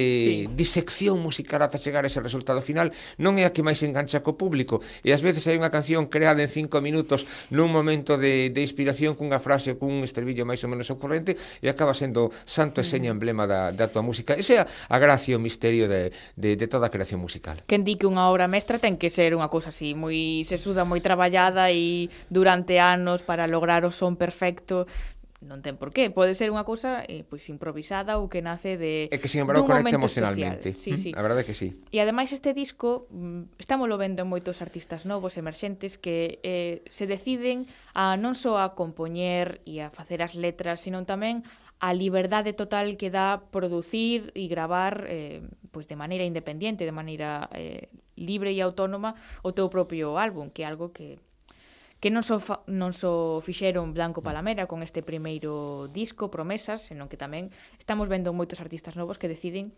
sí. 0.46 0.54
disección 0.54 1.18
musical 1.18 1.58
ata 1.66 1.82
chegar 1.82 2.06
a 2.06 2.10
ese 2.10 2.22
resultado 2.22 2.62
final, 2.62 2.94
non 3.18 3.42
é 3.42 3.44
a 3.44 3.50
que 3.50 3.66
máis 3.66 3.82
engancha 3.82 4.22
co 4.22 4.38
público, 4.38 4.78
e 5.02 5.10
ás 5.10 5.20
veces 5.20 5.42
hai 5.50 5.58
unha 5.58 5.74
canción 5.74 6.06
creada 6.06 6.38
en 6.38 6.50
cinco 6.50 6.78
minutos 6.78 7.26
nun 7.50 7.74
momento 7.74 8.14
de, 8.14 8.54
de 8.54 8.60
inspiración 8.62 9.18
cunha 9.18 9.42
frase, 9.42 9.74
cun 9.74 10.06
estribillo 10.06 10.46
máis 10.46 10.62
ou 10.62 10.70
menos 10.70 10.86
ocorrente, 10.94 11.34
e 11.58 11.66
acaba 11.66 11.90
sendo 11.90 12.30
santo 12.46 12.78
e 12.78 12.86
seña 12.86 13.10
mm. 13.10 13.16
emblema 13.18 13.44
da, 13.50 13.74
da 13.74 13.90
tua 13.90 14.06
música 14.06 14.27
música. 14.28 14.34
Ese 14.36 14.56
é 14.56 14.66
a 14.66 14.98
gracia 14.98 15.32
e 15.32 15.36
o 15.36 15.40
misterio 15.40 15.88
de, 15.88 16.12
de, 16.36 16.56
de 16.56 16.66
toda 16.68 16.86
a 16.86 16.90
creación 16.90 17.20
musical. 17.20 17.62
Quen 17.64 17.84
di 17.84 17.96
que 17.96 18.04
unha 18.04 18.28
obra 18.28 18.50
mestra 18.50 18.76
ten 18.76 19.00
que 19.00 19.08
ser 19.08 19.32
unha 19.32 19.48
cousa 19.48 19.72
así, 19.72 19.96
moi 19.96 20.44
sesuda, 20.44 20.84
moi 20.84 21.00
traballada 21.00 21.72
e 21.72 22.12
durante 22.28 22.76
anos 22.76 23.24
para 23.24 23.48
lograr 23.48 23.88
o 23.88 23.92
son 23.92 24.20
perfecto 24.20 24.84
non 25.38 25.62
ten 25.62 25.78
por 25.78 25.94
qué, 25.94 26.10
pode 26.10 26.34
ser 26.34 26.50
unha 26.50 26.66
cousa 26.66 27.06
eh, 27.06 27.22
pois 27.22 27.46
improvisada 27.46 28.18
ou 28.18 28.26
que 28.26 28.42
nace 28.42 28.74
de 28.74 29.06
É 29.06 29.22
que 29.22 29.30
sin 29.30 29.46
embargo 29.46 29.70
conecta 29.70 29.94
emocionalmente. 29.94 30.74
Sí, 30.74 30.98
sí. 30.98 31.14
A 31.14 31.22
verdade 31.22 31.46
é 31.46 31.46
que 31.46 31.54
sí. 31.54 31.78
E 31.94 32.02
ademais 32.02 32.34
este 32.34 32.50
disco 32.50 33.06
mm, 33.14 33.54
estámoslo 33.54 33.94
vendo 34.02 34.26
moitos 34.26 34.58
artistas 34.58 35.06
novos 35.06 35.38
emerxentes 35.38 35.94
que 35.94 36.42
eh, 36.42 36.82
se 36.90 37.06
deciden 37.06 37.70
a 37.94 38.18
non 38.18 38.34
só 38.34 38.58
a 38.58 38.74
compoñer 38.74 39.62
e 39.62 39.78
a 39.78 39.94
facer 39.94 40.26
as 40.26 40.34
letras, 40.34 40.82
sino 40.82 41.06
tamén 41.06 41.46
a 41.78 41.94
liberdade 41.94 42.52
total 42.52 42.98
que 42.98 43.10
dá 43.10 43.38
producir 43.50 44.34
e 44.34 44.50
gravar 44.50 45.06
eh, 45.06 45.42
pois 45.70 45.86
de 45.86 45.94
maneira 45.94 46.26
independiente, 46.26 46.82
de 46.82 46.94
maneira 46.94 47.46
eh, 47.54 47.88
libre 48.18 48.50
e 48.50 48.60
autónoma 48.60 49.14
o 49.46 49.54
teu 49.54 49.70
propio 49.70 50.18
álbum, 50.18 50.50
que 50.50 50.62
é 50.62 50.66
algo 50.66 50.90
que 50.90 51.22
que 51.98 52.14
non 52.14 52.22
só, 52.22 52.38
fa, 52.38 52.62
non 52.70 52.94
só 52.94 53.42
so 53.42 53.42
fixeron 53.42 53.90
Blanco 53.90 54.22
mm. 54.22 54.26
Palamera 54.26 54.64
con 54.70 54.86
este 54.86 55.02
primeiro 55.02 55.90
disco, 55.90 56.30
Promesas, 56.30 56.86
senón 56.86 57.10
que 57.10 57.18
tamén 57.18 57.50
estamos 57.78 58.06
vendo 58.06 58.30
moitos 58.30 58.62
artistas 58.62 58.94
novos 58.94 59.18
que 59.18 59.26
deciden 59.26 59.74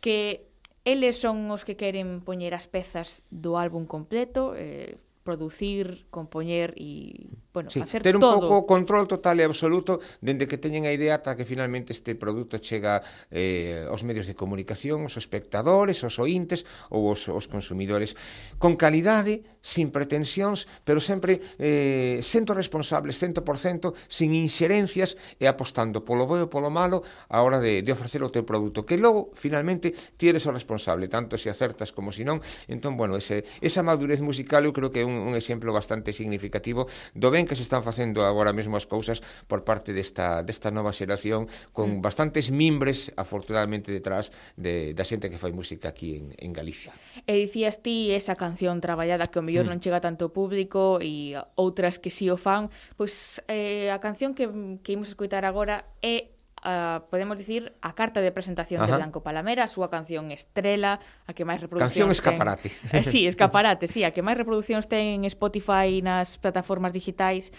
que 0.00 0.48
eles 0.88 1.20
son 1.20 1.48
os 1.52 1.68
que 1.68 1.76
queren 1.76 2.24
poñer 2.24 2.56
as 2.56 2.66
pezas 2.66 3.20
do 3.28 3.60
álbum 3.60 3.84
completo, 3.84 4.56
eh, 4.56 4.96
producir, 5.22 6.06
compoñer 6.10 6.74
e, 6.76 7.30
bueno, 7.54 7.70
sí, 7.70 7.80
facer 7.80 8.02
ter 8.02 8.18
un 8.18 8.22
todo. 8.22 8.42
pouco 8.42 8.66
control 8.66 9.06
total 9.06 9.38
e 9.38 9.44
absoluto 9.46 10.02
dende 10.18 10.50
que 10.50 10.58
teñen 10.58 10.84
a 10.84 10.92
idea 10.92 11.22
ata 11.22 11.38
que 11.38 11.46
finalmente 11.46 11.94
este 11.94 12.18
produto 12.18 12.58
chega 12.58 13.06
eh, 13.30 13.86
aos 13.86 14.02
medios 14.02 14.26
de 14.26 14.34
comunicación, 14.34 15.06
aos 15.06 15.14
espectadores, 15.14 16.02
aos 16.02 16.18
ointes 16.18 16.66
ou 16.90 17.06
aos, 17.14 17.30
aos 17.30 17.46
consumidores. 17.46 18.18
Con 18.58 18.74
calidade, 18.74 19.46
sin 19.62 19.94
pretensións, 19.94 20.66
pero 20.84 20.98
sempre 20.98 21.40
eh, 21.56 22.20
sento 22.20 22.52
responsables 22.52 23.16
100%, 23.22 23.94
sin 24.10 24.34
inxerencias 24.34 25.14
e 25.38 25.46
apostando 25.46 26.02
polo 26.02 26.26
bo 26.26 26.36
e 26.36 26.50
polo 26.50 26.68
malo 26.68 27.06
a 27.30 27.40
hora 27.40 27.62
de, 27.62 27.80
de 27.80 27.90
ofrecer 27.94 28.20
o 28.26 28.28
teu 28.28 28.42
produto, 28.42 28.82
que 28.82 28.98
logo, 28.98 29.30
finalmente, 29.38 29.94
ti 30.18 30.28
eres 30.28 30.44
o 30.44 30.52
responsable, 30.52 31.06
tanto 31.06 31.38
se 31.38 31.48
acertas 31.48 31.94
como 31.94 32.10
se 32.10 32.26
non. 32.26 32.42
Entón, 32.66 32.98
bueno, 32.98 33.14
ese, 33.16 33.46
esa 33.62 33.86
madurez 33.86 34.20
musical 34.20 34.66
eu 34.66 34.74
creo 34.74 34.90
que 34.90 35.02
é 35.02 35.06
un, 35.06 35.30
un 35.30 35.38
exemplo 35.38 35.70
bastante 35.70 36.10
significativo 36.10 36.90
do 37.14 37.30
ben 37.30 37.46
que 37.46 37.54
se 37.54 37.62
están 37.62 37.86
facendo 37.86 38.26
agora 38.26 38.50
mesmo 38.50 38.74
as 38.74 38.84
cousas 38.84 39.22
por 39.46 39.62
parte 39.62 39.94
desta, 39.94 40.42
desta 40.42 40.74
nova 40.74 40.90
xeración 40.90 41.46
con 41.70 41.98
mm. 41.98 42.02
bastantes 42.02 42.50
mimbres, 42.50 43.14
afortunadamente, 43.14 43.94
detrás 43.94 44.34
de, 44.58 44.90
da 44.92 45.06
xente 45.06 45.30
que 45.30 45.38
fai 45.38 45.54
música 45.54 45.94
aquí 45.94 46.18
en, 46.18 46.34
en 46.34 46.50
Galicia. 46.50 46.90
E 47.30 47.38
dicías 47.38 47.78
ti 47.78 48.10
esa 48.10 48.34
canción 48.34 48.82
traballada 48.82 49.30
que 49.30 49.38
o 49.38 49.44
mellor 49.52 49.68
mm. 49.68 49.72
non 49.76 49.78
chega 49.84 50.00
tanto 50.00 50.32
público 50.32 50.96
e 51.04 51.36
outras 51.60 52.00
que 52.00 52.08
si 52.08 52.24
sí 52.24 52.32
o 52.32 52.40
fan, 52.40 52.72
pois 52.96 53.44
eh, 53.52 53.92
a 53.92 54.00
canción 54.00 54.32
que, 54.32 54.48
que 54.80 54.96
imos 54.96 55.12
escoitar 55.12 55.44
agora 55.44 55.84
é 56.00 56.32
Uh, 56.62 57.02
podemos 57.10 57.34
dicir 57.38 57.74
a 57.82 57.90
carta 57.90 58.20
de 58.20 58.30
presentación 58.30 58.78
Ajá. 58.78 58.92
de 58.92 58.96
Blanco 59.02 59.18
Palamera, 59.18 59.66
a 59.66 59.68
súa 59.68 59.90
canción 59.90 60.30
Estrela, 60.30 61.02
a 61.26 61.34
que 61.34 61.42
máis 61.42 61.58
reproduccións 61.58 62.14
Canción 62.14 62.14
escaparate. 62.14 62.70
Ten... 62.86 63.02
Eh, 63.02 63.02
sí, 63.02 63.26
escaparate, 63.26 63.90
sí, 63.90 64.06
a 64.06 64.14
que 64.14 64.22
máis 64.22 64.38
reproduccións 64.38 64.86
ten 64.86 65.18
en 65.18 65.26
Spotify 65.26 65.98
nas 66.06 66.38
plataformas 66.38 66.94
digitais 66.94 67.50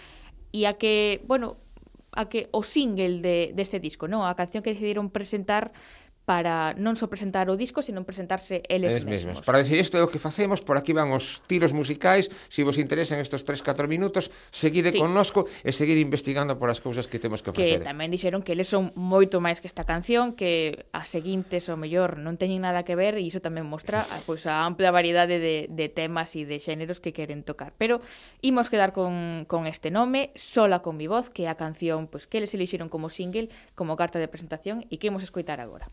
e 0.56 0.64
a 0.64 0.80
que, 0.80 1.20
bueno, 1.28 1.60
a 2.16 2.32
que 2.32 2.48
o 2.56 2.64
single 2.64 3.20
de 3.20 3.52
deste 3.52 3.76
de 3.76 3.84
disco, 3.92 4.08
non? 4.08 4.24
A 4.24 4.32
canción 4.40 4.64
que 4.64 4.72
decidiron 4.72 5.12
presentar 5.12 5.76
para 6.24 6.72
non 6.80 6.96
só 6.96 7.06
presentar 7.12 7.52
o 7.52 7.54
disco, 7.54 7.84
senón 7.84 8.08
presentarse 8.08 8.64
eles, 8.64 8.96
eles 8.96 9.04
mesmos. 9.04 9.36
mesmos. 9.36 9.44
Para 9.44 9.60
decir 9.60 9.76
isto 9.76 10.00
é 10.00 10.02
o 10.02 10.08
que 10.08 10.16
facemos, 10.16 10.64
por 10.64 10.80
aquí 10.80 10.96
van 10.96 11.12
os 11.12 11.44
tiros 11.44 11.76
musicais, 11.76 12.32
se 12.48 12.60
si 12.60 12.60
vos 12.64 12.80
interesan 12.80 13.20
estes 13.20 13.44
3-4 13.44 13.84
minutos, 13.84 14.32
seguide 14.48 14.88
sí. 14.88 14.98
connosco 14.98 15.44
e 15.60 15.68
seguir 15.76 16.00
investigando 16.00 16.56
por 16.56 16.72
as 16.72 16.80
cousas 16.80 17.04
que 17.04 17.20
temos 17.20 17.44
que 17.44 17.52
ofrecer. 17.52 17.84
Que 17.84 17.84
tamén 17.84 18.08
dixeron 18.08 18.40
que 18.40 18.56
eles 18.56 18.72
son 18.72 18.96
moito 18.96 19.44
máis 19.44 19.60
que 19.60 19.68
esta 19.68 19.84
canción, 19.84 20.32
que 20.32 20.88
as 20.96 21.12
seguintes 21.12 21.68
ou 21.68 21.76
mellor 21.76 22.16
non 22.16 22.40
teñen 22.40 22.64
nada 22.64 22.88
que 22.88 22.96
ver 22.96 23.20
e 23.20 23.22
iso 23.28 23.44
tamén 23.44 23.68
mostra 23.68 24.08
pois, 24.26 24.48
a 24.48 24.64
ampla 24.64 24.88
variedade 24.88 25.36
de, 25.36 25.68
de 25.68 25.86
temas 25.92 26.32
e 26.40 26.48
de 26.48 26.56
xéneros 26.56 27.04
que 27.04 27.12
queren 27.12 27.44
tocar. 27.44 27.76
Pero 27.76 28.00
imos 28.40 28.72
quedar 28.72 28.96
con, 28.96 29.44
con 29.44 29.68
este 29.68 29.92
nome, 29.92 30.32
Sola 30.40 30.80
con 30.80 30.96
mi 30.96 31.04
voz, 31.04 31.28
que 31.28 31.44
é 31.44 31.52
a 31.52 31.60
canción 31.60 32.08
pois, 32.08 32.24
que 32.24 32.40
eles 32.40 32.56
elixeron 32.56 32.88
como 32.88 33.12
single, 33.12 33.52
como 33.76 34.00
carta 34.00 34.16
de 34.16 34.32
presentación 34.32 34.88
e 34.88 34.96
que 34.96 35.12
imos 35.12 35.20
escoitar 35.20 35.60
agora. 35.60 35.92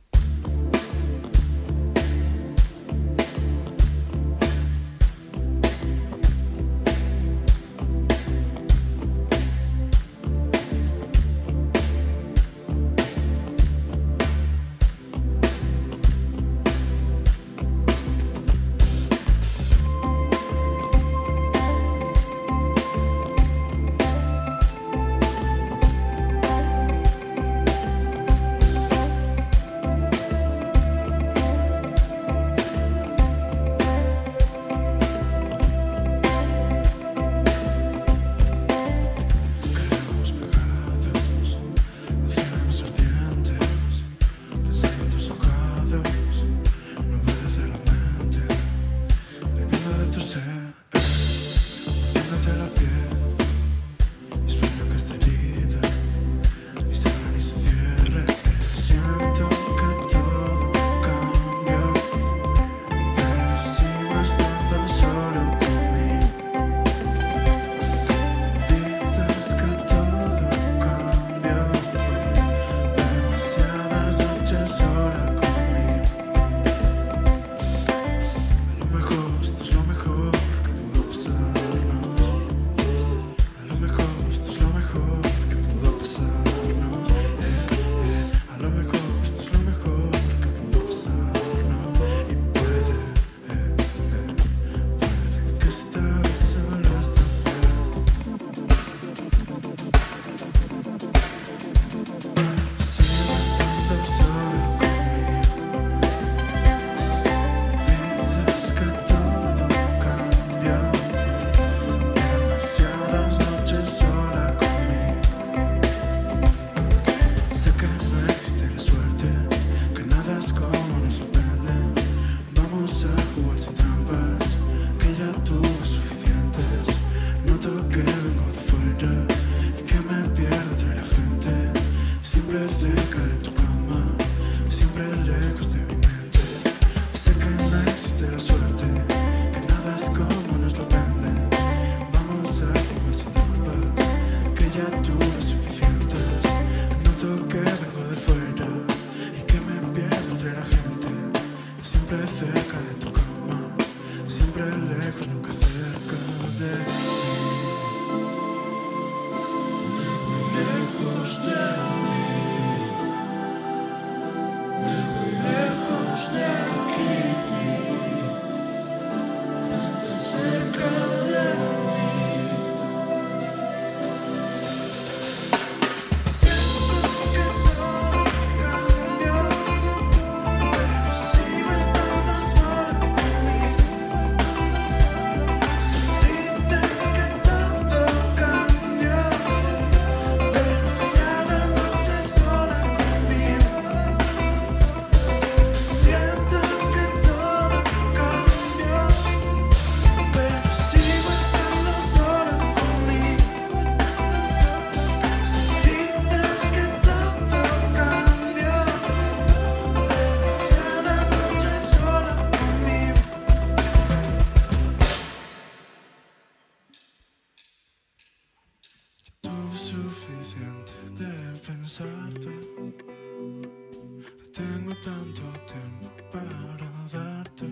tengo 224.62 224.94
tanto 225.02 225.42
tiempo 225.66 226.08
para 226.32 226.90
darte. 227.12 227.68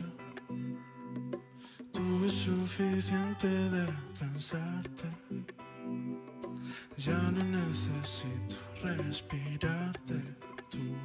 Tuve 1.94 2.30
suficiente 2.30 3.48
de 3.48 3.86
pensarte. 4.20 5.08
Ya 6.98 7.20
no 7.32 7.44
necesito 7.44 8.56
respirarte 8.84 10.16
tú. 10.70 10.96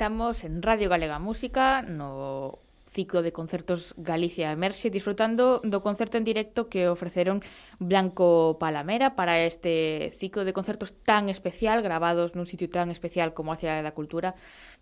Estamos 0.00 0.44
en 0.44 0.62
Radio 0.62 0.88
Galega 0.88 1.18
Música, 1.18 1.82
no 1.82 2.58
ciclo 2.90 3.20
de 3.20 3.34
concertos 3.34 3.92
Galicia 3.98 4.50
Emerxe, 4.50 4.88
disfrutando 4.88 5.60
do 5.60 5.84
concerto 5.84 6.16
en 6.16 6.24
directo 6.24 6.72
que 6.72 6.88
ofreceron 6.88 7.44
Blanco 7.76 8.56
Palamera 8.56 9.12
para 9.12 9.44
este 9.44 10.08
ciclo 10.16 10.48
de 10.48 10.56
concertos 10.56 10.96
tan 11.04 11.28
especial, 11.28 11.84
grabados 11.84 12.32
nun 12.32 12.48
sitio 12.48 12.72
tan 12.72 12.88
especial 12.88 13.36
como 13.36 13.52
a 13.52 13.60
Cidade 13.60 13.84
da 13.84 13.92
Cultura, 13.92 14.32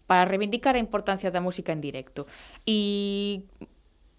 para 0.07 0.23
reivindicar 0.23 0.79
a 0.79 0.85
importancia 0.87 1.35
da 1.35 1.43
música 1.43 1.75
en 1.75 1.83
directo. 1.83 2.31
E 2.63 3.43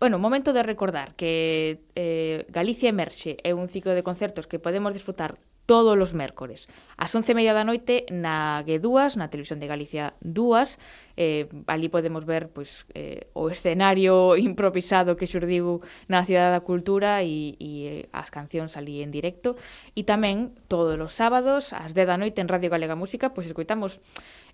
Bueno, 0.04 0.20
momento 0.20 0.52
de 0.52 0.68
recordar 0.68 1.16
que 1.16 1.80
eh, 1.96 2.44
Galicia 2.52 2.92
Emerxe 2.92 3.40
é 3.44 3.56
un 3.56 3.72
ciclo 3.72 3.96
de 3.96 4.04
concertos 4.04 4.52
que 4.52 4.60
podemos 4.60 4.92
disfrutar 4.92 5.40
todos 5.70 5.94
os 6.02 6.18
mércores. 6.18 6.66
Ás 6.98 7.14
11:30 7.14 7.54
da 7.54 7.62
noite 7.62 8.10
na 8.10 8.66
G2, 8.66 9.22
na 9.22 9.30
Televisión 9.30 9.62
de 9.62 9.70
Galicia 9.70 10.18
2, 10.26 10.82
eh, 11.14 11.46
ali 11.70 11.94
podemos 11.94 12.26
ver 12.26 12.50
pois, 12.50 12.90
eh, 12.98 13.30
o 13.38 13.54
escenario 13.54 14.34
improvisado 14.50 15.14
que 15.14 15.30
xurdiu 15.30 15.86
na 16.10 16.26
Cidade 16.26 16.58
da 16.58 16.66
Cultura 16.66 17.22
e, 17.22 17.54
e 17.62 17.72
eh, 17.86 18.10
as 18.10 18.34
cancións 18.34 18.82
ali 18.82 19.06
en 19.06 19.14
directo. 19.14 19.62
E 19.94 20.02
tamén 20.02 20.58
todos 20.66 20.98
os 20.98 21.14
sábados, 21.14 21.70
ás 21.78 21.94
10 21.94 22.10
da 22.10 22.18
noite 22.18 22.42
en 22.42 22.50
Radio 22.50 22.74
Galega 22.74 22.98
Música, 22.98 23.30
pois 23.30 23.46
escoitamos 23.46 24.02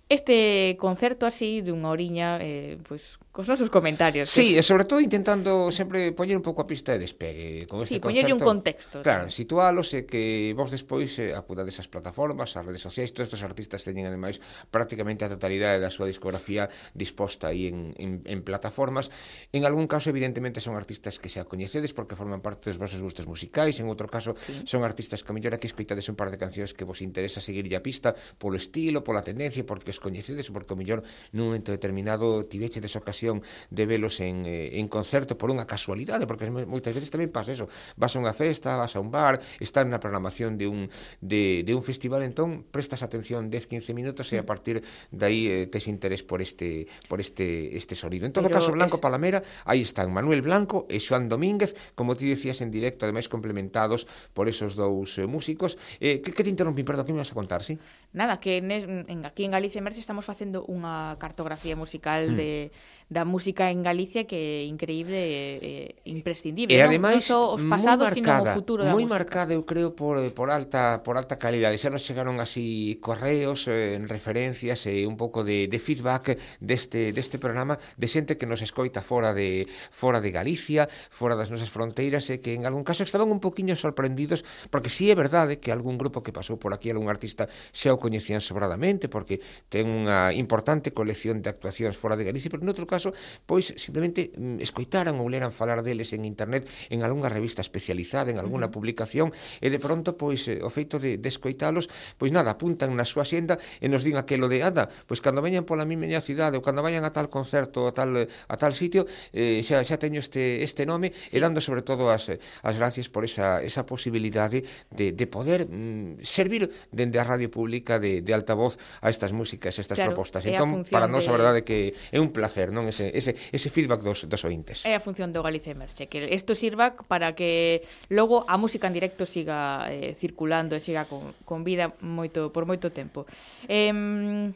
este 0.06 0.76
concerto 0.78 1.26
así 1.26 1.66
dunha 1.66 1.90
oriña 1.90 2.38
eh, 2.38 2.78
pois, 2.86 3.18
cos 3.34 3.50
nosos 3.50 3.74
comentarios. 3.74 4.30
Sí, 4.30 4.54
que... 4.54 4.60
e 4.60 4.62
sobre 4.62 4.86
todo 4.86 5.02
intentando 5.02 5.74
sempre 5.74 6.14
poñer 6.14 6.38
un 6.38 6.46
pouco 6.46 6.62
a 6.62 6.66
pista 6.70 6.94
de 6.94 7.02
despegue 7.02 7.66
con 7.66 7.82
este 7.82 7.98
sí, 7.98 8.00
concerto. 8.00 8.38
un 8.38 8.40
contexto. 8.40 9.02
Claro, 9.02 9.26
sí. 9.34 9.42
situalos 9.42 9.90
e 9.98 10.06
que 10.06 10.54
vos 10.54 10.70
despois 10.70 11.10
eh, 11.18 11.34
acudades 11.34 11.82
ás 11.82 11.90
plataformas, 11.90 12.54
ás 12.54 12.62
redes 12.62 12.86
sociais, 12.86 13.10
todos 13.10 13.26
estes 13.26 13.42
artistas 13.42 13.82
teñen 13.82 14.06
ademais 14.06 14.38
prácticamente 14.70 15.26
a 15.26 15.28
totalidade 15.34 15.82
da 15.82 15.90
súa 15.90 16.06
discografía 16.06 16.70
disposta 16.94 17.50
aí 17.50 17.66
en, 17.66 17.90
en, 17.98 18.22
en 18.30 18.46
plataformas. 18.46 19.10
En 19.50 19.66
algún 19.66 19.90
caso, 19.90 20.14
evidentemente, 20.14 20.62
son 20.62 20.78
artistas 20.78 21.18
que 21.18 21.26
xa 21.26 21.50
coñecedes 21.50 21.90
porque 21.90 22.14
forman 22.14 22.46
parte 22.46 22.70
dos 22.70 22.78
vosos 22.78 23.02
gustos 23.02 23.26
musicais, 23.26 23.74
en 23.82 23.90
outro 23.90 24.06
caso, 24.06 24.38
sí. 24.38 24.62
son 24.70 24.86
artistas 24.86 25.26
que 25.26 25.30
a 25.30 25.34
mellor 25.34 25.50
aquí 25.50 25.66
escoitades 25.66 26.06
un 26.06 26.14
par 26.14 26.30
de 26.30 26.38
cancións 26.38 26.78
que 26.78 26.86
vos 26.86 27.02
interesa 27.02 27.42
seguir 27.42 27.66
a 27.74 27.82
pista 27.82 28.14
polo 28.38 28.54
estilo, 28.54 29.02
pola 29.02 29.26
tendencia, 29.26 29.66
porque 29.66 29.95
descoñecedes 29.96 30.52
porque 30.52 30.76
o 30.76 30.78
mellor 30.78 31.00
nun 31.32 31.48
momento 31.48 31.72
determinado 31.72 32.44
tiveche 32.44 32.84
desocasión 32.84 33.40
de 33.72 33.88
velos 33.88 34.20
en, 34.20 34.44
eh, 34.44 34.76
en 34.76 34.86
concerto 34.92 35.40
por 35.40 35.48
unha 35.48 35.64
casualidade, 35.64 36.28
porque 36.28 36.52
moitas 36.52 36.92
veces 36.92 37.08
tamén 37.08 37.32
pasa 37.32 37.56
eso. 37.56 37.72
Vas 37.96 38.12
a 38.12 38.20
unha 38.20 38.36
festa, 38.36 38.76
vas 38.76 38.92
a 38.92 39.00
un 39.00 39.08
bar, 39.08 39.40
estás 39.58 39.88
na 39.88 39.96
programación 39.96 40.60
de 40.60 40.68
un, 40.68 40.92
de, 41.24 41.64
de 41.64 41.72
un 41.72 41.80
festival, 41.80 42.20
entón 42.22 42.68
prestas 42.68 43.00
atención 43.00 43.48
10-15 43.48 43.96
minutos 43.96 44.28
e 44.32 44.36
a 44.36 44.44
mm. 44.44 44.48
partir 44.48 44.84
dai 45.08 45.48
eh, 45.48 45.66
tes 45.72 45.88
interés 45.88 46.20
por 46.20 46.44
este 46.44 46.86
por 47.08 47.24
este 47.24 47.72
este 47.76 47.96
sonido. 47.96 48.26
En 48.26 48.32
todo 48.36 48.46
Pero 48.46 48.60
caso, 48.60 48.72
Blanco 48.72 49.00
es... 49.00 49.02
Palamera, 49.02 49.40
aí 49.64 49.80
están 49.80 50.12
Manuel 50.12 50.42
Blanco 50.42 50.84
e 50.92 51.00
Xoan 51.00 51.30
Domínguez, 51.32 51.72
como 51.96 52.18
ti 52.18 52.28
dicías 52.28 52.60
en 52.60 52.70
directo, 52.70 53.06
ademais 53.06 53.30
complementados 53.30 54.04
por 54.34 54.50
esos 54.50 54.76
dous 54.76 55.16
eh, 55.16 55.26
músicos. 55.26 55.78
Eh, 56.00 56.20
que, 56.20 56.32
que 56.32 56.42
te 56.44 56.50
interrumpí, 56.50 56.82
perdón, 56.82 57.06
que 57.06 57.14
me 57.14 57.22
vas 57.22 57.32
a 57.32 57.38
contar, 57.38 57.62
sí? 57.62 57.78
Nada, 58.12 58.40
que 58.40 58.58
en, 58.58 58.70
en, 58.70 59.26
aquí 59.26 59.44
en 59.44 59.52
Galicia 59.52 59.80
Merche 59.86 60.02
estamos 60.02 60.26
facendo 60.26 60.66
unha 60.66 61.14
cartografía 61.22 61.78
musical 61.78 62.34
mm. 62.34 62.34
de, 62.34 62.74
da 63.06 63.22
música 63.22 63.70
en 63.70 63.86
Galicia 63.86 64.26
que 64.26 64.34
é 64.34 64.66
increíble 64.66 65.14
e 65.14 65.94
eh, 65.94 66.10
imprescindible. 66.10 66.74
E 66.74 66.82
non? 66.82 66.90
ademais, 66.90 67.22
non 67.30 67.54
os 67.54 67.62
pasados, 67.62 68.10
sino 68.10 68.26
o 68.34 68.50
futuro 68.50 68.82
da 68.82 68.90
moi 68.90 69.06
música. 69.06 69.14
marcada, 69.14 69.54
eu 69.54 69.62
creo, 69.62 69.94
por, 69.94 70.18
por, 70.34 70.50
alta, 70.50 71.06
por 71.06 71.14
alta 71.14 71.38
calidade. 71.38 71.78
Xa 71.78 71.86
nos 71.86 72.02
chegaron 72.02 72.42
así 72.42 72.98
correos, 72.98 73.70
eh, 73.70 73.94
en 73.94 74.10
referencias 74.10 74.90
e 74.90 75.06
eh, 75.06 75.06
un 75.06 75.14
pouco 75.14 75.46
de, 75.46 75.70
de 75.70 75.78
feedback 75.78 76.34
deste, 76.58 77.14
deste 77.14 77.38
programa 77.38 77.78
de 77.94 78.10
xente 78.10 78.34
que 78.34 78.50
nos 78.50 78.66
escoita 78.66 79.06
fora 79.06 79.30
de 79.38 79.70
fora 79.94 80.18
de 80.18 80.34
Galicia, 80.34 80.90
fora 81.14 81.38
das 81.38 81.54
nosas 81.54 81.70
fronteiras 81.70 82.26
e 82.26 82.34
eh, 82.34 82.38
que 82.42 82.58
en 82.58 82.66
algún 82.66 82.82
caso 82.82 83.06
estaban 83.06 83.30
un 83.30 83.38
poquinho 83.38 83.78
sorprendidos 83.78 84.42
porque 84.66 84.90
si 84.90 85.06
sí 85.06 85.12
é 85.12 85.14
verdade 85.14 85.62
que 85.62 85.70
algún 85.70 85.94
grupo 85.94 86.26
que 86.26 86.34
pasou 86.34 86.58
por 86.58 86.74
aquí, 86.74 86.90
algún 86.90 87.06
artista 87.06 87.46
xa 87.70 87.94
o 87.94 88.02
coñecían 88.02 88.42
sobradamente 88.42 89.06
porque 89.06 89.38
ten 89.76 89.84
unha 89.84 90.32
importante 90.32 90.96
colección 90.96 91.44
de 91.44 91.52
actuacións 91.52 92.00
fora 92.00 92.16
de 92.16 92.24
Galicia, 92.24 92.48
pero 92.48 92.64
noutro 92.64 92.88
caso, 92.88 93.12
pois 93.44 93.76
simplemente 93.76 94.32
mm, 94.32 94.64
escoitaran 94.64 95.20
ou 95.20 95.28
leran 95.28 95.52
falar 95.52 95.84
deles 95.84 96.16
en 96.16 96.24
internet 96.24 96.64
en 96.88 97.04
algunha 97.04 97.28
revista 97.28 97.60
especializada, 97.60 98.32
en 98.32 98.40
algunha 98.40 98.72
publicación, 98.72 99.36
e 99.60 99.68
de 99.68 99.76
pronto, 99.76 100.16
pois, 100.16 100.48
eh, 100.48 100.64
o 100.64 100.72
feito 100.72 100.96
de, 100.96 101.20
de 101.20 101.28
escoitalos, 101.28 101.92
pois 102.16 102.32
nada, 102.32 102.56
apuntan 102.56 102.96
na 102.96 103.04
súa 103.04 103.28
xenda 103.28 103.60
e 103.76 103.92
nos 103.92 104.00
din 104.00 104.16
aquelo 104.16 104.48
de, 104.48 104.64
anda, 104.64 104.88
pois 105.04 105.20
cando 105.20 105.44
veñan 105.44 105.68
pola 105.68 105.84
mi 105.84 106.00
meña 106.00 106.24
cidade 106.24 106.56
ou 106.56 106.64
cando 106.64 106.80
vayan 106.80 107.04
a 107.04 107.12
tal 107.12 107.28
concerto, 107.28 107.84
a 107.84 107.92
tal, 107.92 108.16
a 108.24 108.56
tal 108.56 108.72
sitio, 108.72 109.04
eh, 109.36 109.60
xa, 109.60 109.84
xa 109.84 110.00
teño 110.00 110.24
este, 110.24 110.64
este 110.64 110.88
nome, 110.88 111.12
e 111.28 111.36
dando 111.36 111.60
sobre 111.60 111.84
todo 111.84 112.08
as, 112.08 112.32
eh, 112.32 112.40
as 112.64 112.80
gracias 112.80 113.12
por 113.12 113.28
esa, 113.28 113.60
esa 113.60 113.84
posibilidade 113.84 114.64
de, 114.88 115.12
de 115.12 115.26
poder 115.28 115.68
mm, 115.68 116.24
servir 116.24 116.72
dende 116.88 117.20
a 117.20 117.28
radio 117.28 117.52
pública 117.52 118.00
de, 118.00 118.24
de 118.24 118.32
altavoz 118.32 118.80
a 119.04 119.12
estas 119.12 119.36
músicas 119.36 119.65
críticas 119.66 119.78
estas 119.78 119.96
claro, 119.96 120.10
propostas. 120.14 120.46
Entón, 120.46 120.84
para 120.90 121.08
nós, 121.08 121.24
de... 121.24 121.30
a 121.30 121.32
verdade, 121.32 121.64
que 121.64 121.94
é 122.12 122.18
un 122.20 122.30
placer, 122.30 122.70
non? 122.70 122.86
Ese, 122.86 123.10
ese, 123.10 123.34
ese 123.50 123.68
feedback 123.70 124.02
dos, 124.02 124.26
dos 124.28 124.42
ointes. 124.46 124.86
É 124.86 124.94
a 124.94 125.02
función 125.02 125.34
do 125.34 125.42
Galicia 125.42 125.74
Emerxe, 125.74 126.06
que 126.06 126.30
isto 126.30 126.54
sirva 126.54 126.94
para 126.94 127.34
que 127.34 127.82
logo 128.10 128.46
a 128.46 128.56
música 128.56 128.86
en 128.86 128.94
directo 128.94 129.26
siga 129.26 129.90
eh, 129.90 130.14
circulando 130.14 130.78
e 130.78 130.80
siga 130.80 131.06
con, 131.10 131.34
con 131.42 131.66
vida 131.66 131.94
moito 132.02 132.54
por 132.54 132.66
moito 132.66 132.94
tempo. 132.94 133.26
Eh, 133.66 134.54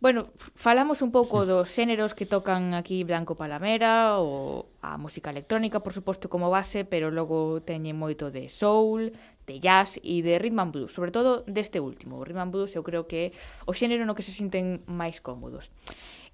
Bueno, 0.00 0.30
falamos 0.54 1.02
un 1.02 1.10
pouco 1.10 1.42
dos 1.50 1.74
xéneros 1.74 2.14
que 2.14 2.22
tocan 2.22 2.70
aquí 2.70 3.02
Blanco 3.02 3.34
Palamera 3.34 4.22
ou 4.22 4.70
a 4.78 4.94
música 4.94 5.34
electrónica, 5.34 5.82
por 5.82 5.90
suposto, 5.90 6.30
como 6.30 6.54
base, 6.54 6.86
pero 6.86 7.10
logo 7.10 7.58
teñen 7.66 7.98
moito 7.98 8.30
de 8.30 8.46
soul, 8.46 9.10
de 9.48 9.56
jazz 9.64 9.96
e 10.04 10.20
de 10.20 10.36
rhythm 10.36 10.60
and 10.60 10.72
blues, 10.76 10.92
sobre 10.92 11.08
todo 11.08 11.48
deste 11.48 11.80
último. 11.80 12.20
O 12.20 12.24
rhythm 12.28 12.44
and 12.44 12.52
blues 12.52 12.76
eu 12.76 12.84
creo 12.84 13.08
que 13.08 13.32
é 13.32 13.36
o 13.64 13.72
xénero 13.72 14.04
no 14.04 14.12
que 14.12 14.22
se 14.22 14.36
sinten 14.36 14.84
máis 14.84 15.24
cómodos. 15.24 15.72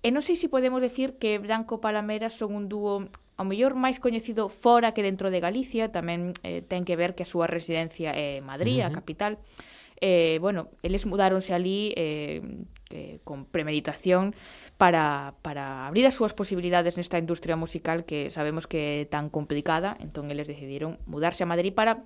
E 0.03 0.11
non 0.11 0.27
sei 0.27 0.35
se 0.35 0.51
podemos 0.51 0.83
decir 0.83 1.17
que 1.23 1.39
Branco 1.39 1.79
Palamera 1.79 2.29
son 2.29 2.59
un 2.59 2.67
dúo 2.67 3.07
ao 3.39 3.47
mellor 3.47 3.79
máis 3.79 4.03
coñecido 4.03 4.51
fora 4.51 4.93
que 4.93 5.07
dentro 5.07 5.31
de 5.31 5.39
Galicia, 5.39 5.95
tamén 5.95 6.35
eh, 6.43 6.61
ten 6.67 6.83
que 6.83 6.99
ver 6.99 7.15
que 7.15 7.23
a 7.23 7.31
súa 7.31 7.47
residencia 7.47 8.11
é 8.11 8.43
Madrid, 8.43 8.83
uh 8.83 8.91
-huh. 8.91 8.93
a 8.93 8.99
capital. 8.99 9.33
Eh, 10.01 10.39
bueno, 10.43 10.69
eles 10.83 11.07
mudáronse 11.07 11.55
ali 11.55 11.95
eh, 11.97 12.43
eh, 12.91 13.19
con 13.25 13.47
premeditación 13.47 14.35
para, 14.77 15.35
para 15.43 15.87
abrir 15.87 16.05
as 16.07 16.15
súas 16.15 16.35
posibilidades 16.35 16.99
nesta 17.01 17.17
industria 17.17 17.57
musical 17.57 18.05
que 18.05 18.29
sabemos 18.29 18.67
que 18.69 19.03
é 19.03 19.07
tan 19.09 19.31
complicada, 19.31 19.97
entón 20.03 20.29
eles 20.29 20.51
decidiron 20.51 20.99
mudarse 21.07 21.47
a 21.47 21.51
Madrid 21.51 21.73
para 21.73 22.05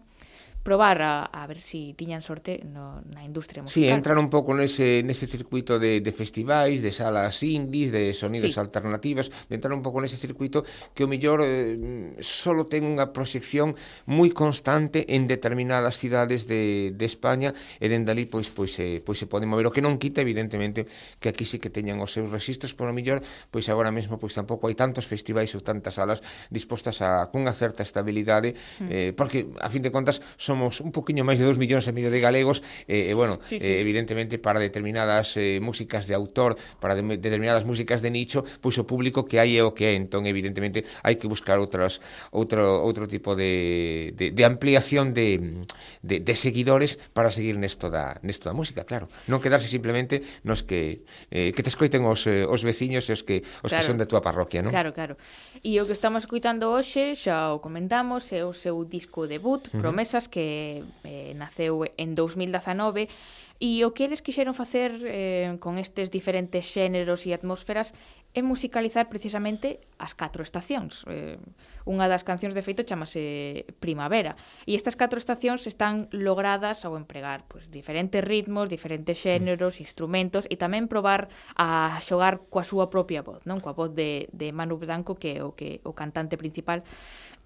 probar 0.63 1.03
a, 1.03 1.25
a 1.25 1.47
ver 1.47 1.61
si 1.61 1.95
tiñan 1.95 2.21
sorte 2.21 2.61
no, 2.67 3.01
na 3.09 3.25
industria 3.25 3.63
musical. 3.63 3.83
Sí, 3.83 3.89
entrar 3.89 4.19
un 4.21 4.29
pouco 4.29 4.53
nese, 4.53 5.01
nese 5.07 5.25
circuito 5.25 5.79
de, 5.81 6.05
de 6.05 6.13
festivais, 6.13 6.83
de 6.85 6.93
salas 6.93 7.41
indies, 7.43 7.93
de 7.93 8.13
sonidos 8.13 8.55
sí. 8.55 8.61
alternativas, 8.61 9.33
de 9.49 9.55
entrar 9.57 9.73
un 9.73 9.81
pouco 9.81 10.03
nese 10.03 10.21
circuito 10.21 10.65
que 10.93 11.05
o 11.05 11.09
millor 11.09 11.41
eh, 11.41 12.19
solo 12.21 12.69
ten 12.69 12.85
unha 12.85 13.11
proxección 13.15 13.79
moi 14.05 14.35
constante 14.35 15.09
en 15.15 15.25
determinadas 15.25 15.97
cidades 15.97 16.45
de, 16.45 16.93
de 16.93 17.07
España 17.07 17.57
e 17.81 17.89
dende 17.89 18.13
ali 18.13 18.29
pois, 18.29 18.53
pois, 18.53 18.75
se, 18.75 19.01
pois 19.01 19.17
se 19.17 19.25
poden 19.25 19.49
mover. 19.49 19.69
O 19.69 19.73
que 19.73 19.81
non 19.81 19.97
quita, 19.97 20.21
evidentemente, 20.21 20.85
que 21.23 21.33
aquí 21.33 21.49
sí 21.49 21.57
que 21.57 21.73
teñan 21.73 22.03
os 22.05 22.13
seus 22.13 22.29
registros, 22.29 22.77
pero 22.77 22.91
o 22.91 22.97
millor, 22.97 23.25
pois 23.49 23.67
agora 23.73 23.89
mesmo 23.89 24.21
pois 24.21 24.37
tampouco 24.37 24.69
hai 24.69 24.77
tantos 24.77 25.09
festivais 25.09 25.55
ou 25.57 25.65
tantas 25.65 25.97
salas 25.97 26.21
dispostas 26.53 27.01
a 27.01 27.25
cunha 27.33 27.57
certa 27.57 27.81
estabilidade, 27.81 28.53
mm. 28.83 28.89
eh, 28.93 29.11
porque, 29.17 29.49
a 29.63 29.69
fin 29.73 29.81
de 29.81 29.89
contas, 29.89 30.21
somos 30.49 30.81
un 30.81 30.97
poquinho 30.97 31.29
máis 31.29 31.37
de 31.37 31.45
2 31.45 31.61
millóns 31.61 31.85
e 31.85 31.93
medio 31.93 32.09
de 32.09 32.25
galegos 32.25 32.65
eh, 32.89 33.13
e, 33.13 33.13
eh, 33.13 33.15
bueno, 33.15 33.37
sí, 33.45 33.61
sí. 33.61 33.69
Eh, 33.69 33.85
evidentemente 33.85 34.41
para 34.41 34.57
determinadas 34.57 35.37
eh, 35.37 35.61
músicas 35.61 36.09
de 36.09 36.17
autor, 36.17 36.57
para 36.81 36.97
de, 36.97 37.05
determinadas 37.21 37.69
músicas 37.69 38.01
de 38.01 38.09
nicho, 38.09 38.49
pois 38.65 38.81
o 38.81 38.89
público 38.89 39.29
que 39.29 39.37
hai 39.37 39.61
é 39.61 39.63
o 39.63 39.77
que 39.77 39.93
é, 39.93 39.93
entón 39.93 40.25
evidentemente 40.25 40.89
hai 41.05 41.21
que 41.21 41.29
buscar 41.29 41.61
outras 41.61 42.01
outro 42.33 42.65
outro 42.81 43.05
tipo 43.05 43.37
de, 43.37 44.17
de, 44.17 44.33
de 44.33 44.43
ampliación 44.49 45.13
de, 45.13 45.61
de, 46.01 46.25
de 46.25 46.35
seguidores 46.35 46.97
para 47.13 47.29
seguir 47.29 47.61
nesto 47.61 47.93
da 47.93 48.17
nesto 48.25 48.49
da 48.49 48.55
música, 48.57 48.89
claro. 48.89 49.13
Non 49.29 49.45
quedarse 49.45 49.69
simplemente 49.69 50.25
nos 50.47 50.65
que 50.65 51.05
eh, 51.29 51.53
que 51.53 51.61
te 51.61 51.69
escoiten 51.69 52.07
os 52.09 52.25
eh, 52.25 52.49
os 52.49 52.65
veciños 52.65 53.05
e 53.09 53.13
os 53.13 53.21
que 53.27 53.45
os 53.61 53.69
claro. 53.69 53.83
que 53.83 53.87
son 53.87 54.01
da 54.01 54.09
túa 54.09 54.25
parroquia, 54.25 54.65
non? 54.65 54.73
Claro, 54.73 54.97
claro. 54.97 55.15
E 55.61 55.77
o 55.83 55.85
que 55.85 55.95
estamos 55.95 56.25
escuitando 56.25 56.71
hoxe, 56.71 57.19
xa 57.19 57.53
o 57.53 57.59
comentamos, 57.59 58.31
é 58.31 58.47
o 58.47 58.55
seu 58.55 58.87
disco 58.87 59.27
debut, 59.27 59.67
uh 59.69 59.75
-huh. 59.75 59.83
Promesas 59.83 60.31
que 60.31 60.38
que 60.39 60.87
eh, 61.03 61.35
naceu 61.35 61.83
en 61.99 62.15
2019 62.15 63.11
e 63.59 63.83
o 63.83 63.91
que 63.91 64.07
eles 64.07 64.23
quixeron 64.23 64.55
facer 64.55 65.03
eh, 65.03 65.59
con 65.59 65.83
estes 65.83 66.15
diferentes 66.15 66.63
xéneros 66.63 67.27
e 67.27 67.35
atmósferas 67.35 67.91
é 68.31 68.43
musicalizar 68.45 69.11
precisamente 69.11 69.83
as 69.99 70.15
catro 70.15 70.47
estacións. 70.47 71.03
Eh, 71.11 71.43
unha 71.89 72.07
das 72.07 72.23
cancións 72.23 72.55
de 72.55 72.63
feito 72.63 72.87
chamase 72.87 73.67
Primavera 73.83 74.39
e 74.63 74.79
estas 74.79 74.95
catro 74.95 75.19
estacións 75.19 75.67
están 75.67 76.07
logradas 76.15 76.87
ao 76.87 76.95
empregar 76.95 77.49
pues, 77.51 77.67
diferentes 77.67 78.23
ritmos, 78.23 78.71
diferentes 78.71 79.19
xéneros, 79.19 79.81
mm. 79.81 79.83
instrumentos 79.83 80.47
e 80.47 80.55
tamén 80.55 80.87
probar 80.87 81.27
a 81.59 81.99
xogar 81.99 82.47
coa 82.47 82.63
súa 82.63 82.87
propia 82.95 83.27
voz, 83.27 83.43
non? 83.43 83.59
Coa 83.59 83.75
voz 83.75 83.91
de, 83.91 84.31
de 84.31 84.55
Manu 84.55 84.79
Blanco 84.79 85.19
que 85.19 85.41
é 85.41 85.43
o 85.43 85.59
que 85.59 85.83
o 85.83 85.97
cantante 85.99 86.39
principal 86.39 86.87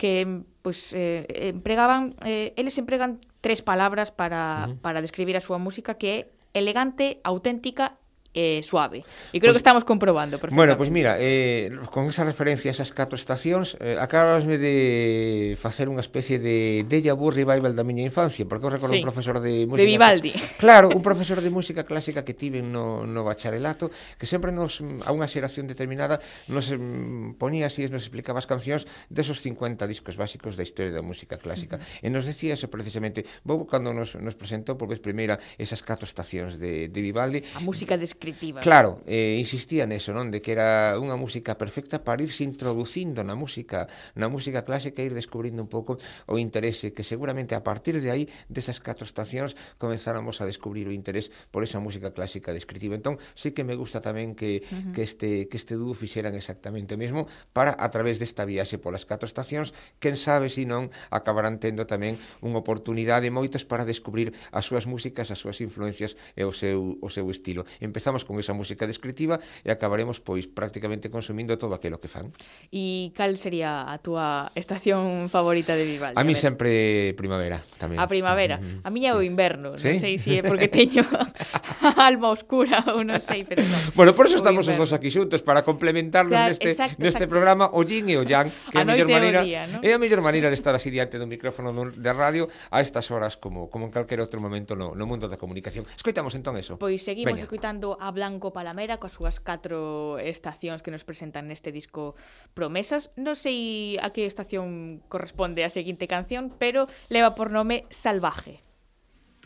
que 0.02 0.42
pois 0.66 0.90
eh, 0.98 1.54
empregaban 1.54 2.18
eh, 2.26 2.50
eles 2.58 2.74
empregan 2.74 3.22
tres 3.38 3.62
palabras 3.62 4.10
para, 4.10 4.66
uh 4.66 4.74
-huh. 4.74 4.82
para 4.82 4.98
describir 4.98 5.38
a 5.38 5.46
súa 5.46 5.62
música 5.62 5.94
que 5.94 6.08
é 6.10 6.18
elegante, 6.58 7.22
auténtica 7.22 8.01
eh, 8.34 8.60
suave. 8.64 9.04
E 9.32 9.38
creo 9.38 9.52
pues, 9.52 9.60
que 9.60 9.62
estamos 9.62 9.84
comprobando. 9.84 10.40
Bueno, 10.50 10.76
pois 10.76 10.88
pues 10.88 10.90
mira, 10.90 11.16
eh, 11.20 11.70
con 11.92 12.08
esa 12.08 12.24
referencia 12.24 12.70
a 12.70 12.74
esas 12.74 12.92
catro 12.92 13.16
estacións, 13.16 13.76
eh, 13.80 13.96
acabasme 14.00 14.56
de 14.56 15.56
facer 15.60 15.88
unha 15.92 16.00
especie 16.00 16.40
de 16.40 16.84
déjà 16.88 17.12
vu 17.12 17.28
revival 17.28 17.76
da 17.76 17.84
miña 17.84 18.04
infancia, 18.04 18.48
porque 18.48 18.64
eu 18.64 18.72
recordo 18.72 18.96
sí. 18.96 19.04
un 19.04 19.06
profesor 19.06 19.36
de 19.40 19.68
música... 19.68 19.84
De 19.84 19.88
Vivaldi. 19.88 20.32
Claro, 20.62 20.94
un 20.94 21.02
profesor 21.02 21.42
de 21.42 21.50
música 21.50 21.82
clásica 21.84 22.24
que 22.24 22.34
tive 22.34 22.62
no, 22.62 23.04
no 23.04 23.24
bacharelato, 23.24 23.90
que 24.16 24.26
sempre 24.30 24.52
nos, 24.54 24.80
a 24.80 25.10
unha 25.10 25.26
xeración 25.26 25.66
determinada, 25.66 26.22
nos 26.46 26.70
mm, 26.70 27.36
ponía 27.36 27.66
así, 27.66 27.84
nos 27.90 28.06
explicaba 28.06 28.38
as 28.38 28.48
cancións 28.48 28.86
desos 29.10 29.42
50 29.42 29.84
discos 29.90 30.16
básicos 30.16 30.54
da 30.56 30.64
historia 30.64 30.94
da 30.94 31.02
música 31.02 31.36
clásica. 31.36 31.76
Uh 31.76 31.82
-huh. 31.82 32.06
E 32.06 32.08
nos 32.08 32.24
decía 32.24 32.54
eso 32.54 32.70
precisamente, 32.70 33.26
vou 33.44 33.66
cando 33.66 33.92
nos, 33.92 34.14
nos 34.16 34.38
presentou 34.38 34.78
por 34.78 34.88
vez 34.88 35.02
primeira 35.02 35.36
esas 35.58 35.82
catro 35.82 36.06
estacións 36.06 36.56
de, 36.56 36.88
de 36.88 37.00
Vivaldi... 37.02 37.42
A 37.58 37.60
música 37.60 37.98
de 37.98 38.06
descriptiva. 38.22 38.64
Claro, 38.64 39.04
eh, 39.04 39.36
insistía 39.36 39.84
neso, 39.84 40.16
non? 40.16 40.32
De 40.32 40.40
que 40.40 40.56
era 40.56 40.96
unha 40.96 41.18
música 41.20 41.60
perfecta 41.60 42.00
para 42.00 42.24
irse 42.24 42.46
introducindo 42.46 43.20
na 43.20 43.36
música, 43.36 43.90
na 44.16 44.32
música 44.32 44.64
clásica 44.64 45.04
e 45.04 45.12
ir 45.12 45.14
descubrindo 45.14 45.60
un 45.60 45.68
pouco 45.68 46.00
o 46.24 46.40
interese, 46.40 46.96
que 46.96 47.04
seguramente 47.04 47.52
a 47.52 47.60
partir 47.60 48.00
de 48.00 48.08
aí, 48.08 48.24
desas 48.48 48.80
catro 48.80 49.04
estacións, 49.04 49.52
comenzáramos 49.76 50.40
a 50.40 50.48
descubrir 50.48 50.88
o 50.88 50.94
interés 50.96 51.28
por 51.52 51.60
esa 51.60 51.76
música 51.82 52.16
clásica 52.16 52.56
descriptiva. 52.56 52.96
Entón, 52.96 53.20
sí 53.36 53.52
que 53.52 53.60
me 53.60 53.76
gusta 53.76 54.00
tamén 54.00 54.32
que, 54.32 54.64
uh 54.64 54.72
-huh. 54.72 54.92
que, 54.96 55.02
este, 55.04 55.28
que 55.52 55.60
este 55.60 55.76
dúo 55.76 55.92
fixeran 55.92 56.32
exactamente 56.32 56.96
o 56.96 56.98
mesmo 56.98 57.28
para, 57.52 57.76
a 57.76 57.88
través 57.92 58.16
desta 58.16 58.48
viaxe 58.48 58.80
polas 58.80 59.04
catro 59.04 59.28
estacións, 59.28 59.76
quen 60.00 60.16
sabe 60.16 60.48
se 60.48 60.62
si 60.62 60.68
non 60.68 60.94
acabarán 61.10 61.58
tendo 61.58 61.88
tamén 61.88 62.14
unha 62.38 62.60
oportunidade 62.62 63.32
moitos 63.34 63.66
para 63.66 63.82
descubrir 63.82 64.30
as 64.54 64.68
súas 64.68 64.86
músicas, 64.86 65.34
as 65.34 65.42
súas 65.42 65.58
influencias 65.58 66.14
e 66.38 66.46
o 66.46 66.54
seu, 66.54 67.02
o 67.02 67.08
seu 67.10 67.26
estilo. 67.32 67.66
Empezamos 67.82 68.11
comezamos 68.12 68.24
con 68.28 68.36
esa 68.38 68.52
música 68.52 68.84
descriptiva 68.86 69.40
e 69.64 69.72
acabaremos 69.72 70.20
pois 70.20 70.44
prácticamente 70.44 71.08
consumindo 71.08 71.56
todo 71.56 71.72
aquilo 71.72 71.96
que 71.96 72.12
fan. 72.12 72.28
E 72.68 73.08
cal 73.16 73.40
sería 73.40 73.88
a 73.88 73.96
túa 73.96 74.52
estación 74.52 75.32
favorita 75.32 75.72
de 75.72 75.88
Vivaldi? 75.88 76.20
A, 76.20 76.24
mí 76.24 76.36
sempre 76.36 77.16
primavera 77.16 77.64
tamén. 77.80 77.96
A 77.96 78.04
primavera. 78.04 78.60
Uh 78.60 78.84
-huh. 78.84 78.88
A 78.88 78.90
miña 78.92 79.16
sí. 79.16 79.18
o 79.18 79.20
inverno, 79.24 79.80
¿Sí? 79.80 79.96
non 79.96 80.04
sei 80.04 80.16
se 80.20 80.28
si 80.28 80.30
é 80.36 80.40
porque 80.44 80.68
teño 80.68 81.04
alma 81.96 82.28
oscura 82.28 82.84
ou 82.92 83.00
non 83.00 83.20
sei, 83.24 83.48
pero 83.48 83.64
non. 83.64 83.80
Bueno, 83.96 84.12
por 84.12 84.28
eso 84.28 84.36
estamos 84.36 84.68
os 84.68 84.76
dos 84.76 84.92
aquí 84.92 85.08
xuntos 85.08 85.40
para 85.40 85.64
complementarnos 85.64 86.36
claro, 86.36 86.52
neste 86.52 86.76
exacto, 86.76 87.00
neste 87.00 87.24
exacto. 87.24 87.32
programa 87.32 87.72
o 87.72 87.80
yin 87.80 88.12
e 88.12 88.20
o 88.20 88.24
yang, 88.28 88.52
que 88.68 88.76
a, 88.76 88.84
a 88.84 88.88
mellor 88.88 89.08
maneira 89.08 89.40
día, 89.40 89.64
¿no? 89.72 89.80
é 89.80 89.96
a 89.96 89.98
mellor 90.00 90.20
maneira 90.20 90.52
de 90.52 90.56
estar 90.58 90.76
así 90.76 90.92
diante 90.92 91.16
do 91.16 91.24
micrófono 91.24 91.72
de 91.72 92.12
radio 92.12 92.52
a 92.68 92.84
estas 92.84 93.08
horas 93.08 93.40
como 93.40 93.72
como 93.72 93.88
en 93.88 93.92
calquer 93.94 94.20
outro 94.20 94.42
momento 94.42 94.76
no, 94.76 94.92
no 94.92 95.04
mundo 95.08 95.30
da 95.30 95.40
comunicación. 95.40 95.88
Escoitamos 95.96 96.36
entón 96.36 96.58
eso. 96.60 96.76
Pois 96.76 97.00
seguimos 97.00 97.38
Veña. 97.38 97.46
escoitando 97.46 97.94
a 98.02 98.10
Blanco 98.10 98.50
Palamera 98.50 98.98
coas 98.98 99.14
súas 99.14 99.38
catro 99.38 100.18
estacións 100.18 100.82
que 100.82 100.90
nos 100.90 101.06
presentan 101.06 101.46
neste 101.46 101.70
disco 101.70 102.18
Promesas. 102.50 103.14
Non 103.14 103.38
sei 103.38 103.94
a 104.02 104.10
que 104.10 104.26
estación 104.26 104.98
corresponde 105.06 105.62
a 105.62 105.70
seguinte 105.70 106.10
canción, 106.10 106.50
pero 106.58 106.90
leva 107.06 107.38
por 107.38 107.54
nome 107.54 107.86
Salvaje. 107.94 108.66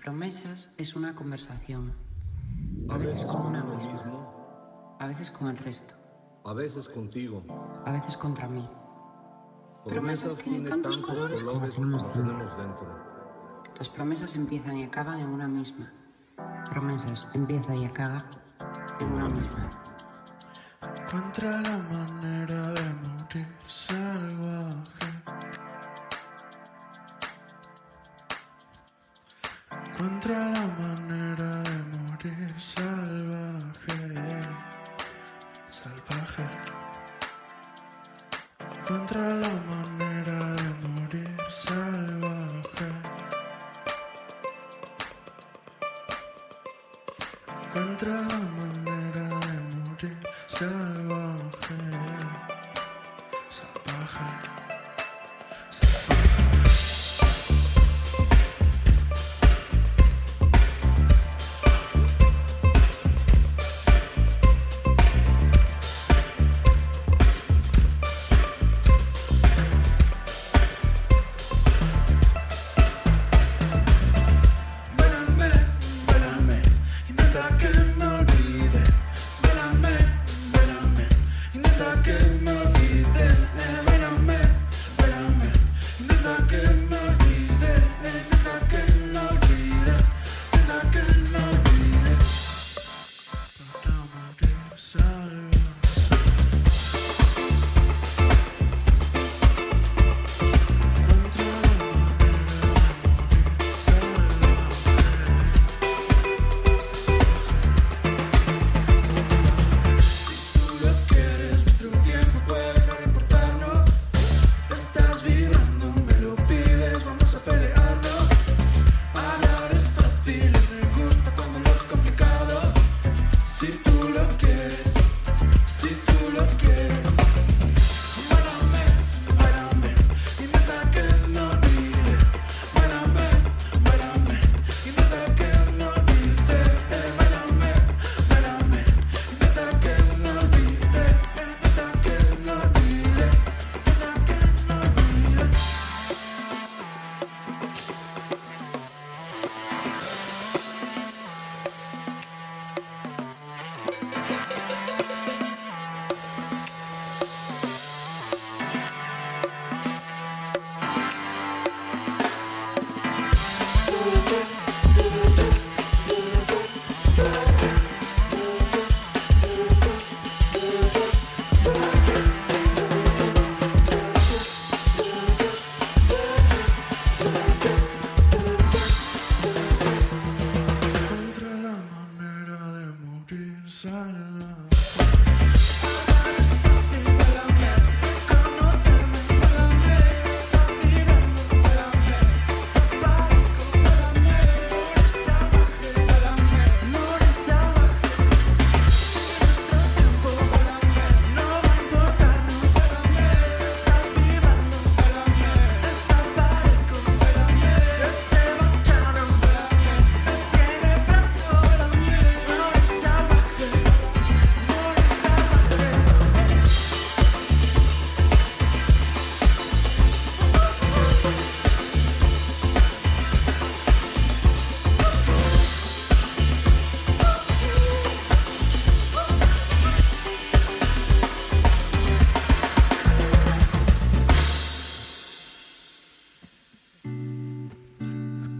Promesas 0.01 0.73
es 0.81 0.97
una 0.97 1.13
conversación, 1.13 1.93
a 2.89 2.97
veces 2.97 3.29
con 3.29 3.53
una 3.53 3.61
misma, 3.61 4.25
a 5.01 5.07
veces 5.07 5.29
con 5.29 5.53
el 5.53 5.59
resto, 5.61 5.93
a 6.49 6.57
veces 6.57 6.89
contigo, 6.89 7.45
a 7.85 7.93
veces 7.93 8.17
contra 8.17 8.49
mí. 8.49 8.65
Promesas 9.85 10.35
tienen 10.41 10.65
tantos 10.65 10.97
colores 10.99 11.43
como 11.45 11.61
tenemos 11.61 12.09
dentro. 12.57 12.89
Las 13.77 13.91
promesas 13.91 14.35
empiezan 14.35 14.79
y 14.79 14.85
acaban 14.85 15.21
en 15.21 15.29
una 15.29 15.47
misma. 15.47 15.93
Promesas 16.71 17.29
empieza 17.35 17.75
y 17.75 17.85
acaba 17.85 18.19
Encuentra 21.01 21.51
la 21.63 21.79
manera 21.79 22.63
de 22.73 22.83
morir 23.03 23.47
salvaje. 23.67 25.09
Encuentra 29.91 30.39
la 30.39 30.67
manera 30.79 31.63
de 31.63 31.79
morir. 32.01 32.55
Salvaje. 32.61 34.66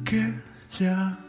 que 0.07 0.33
ya 0.79 1.26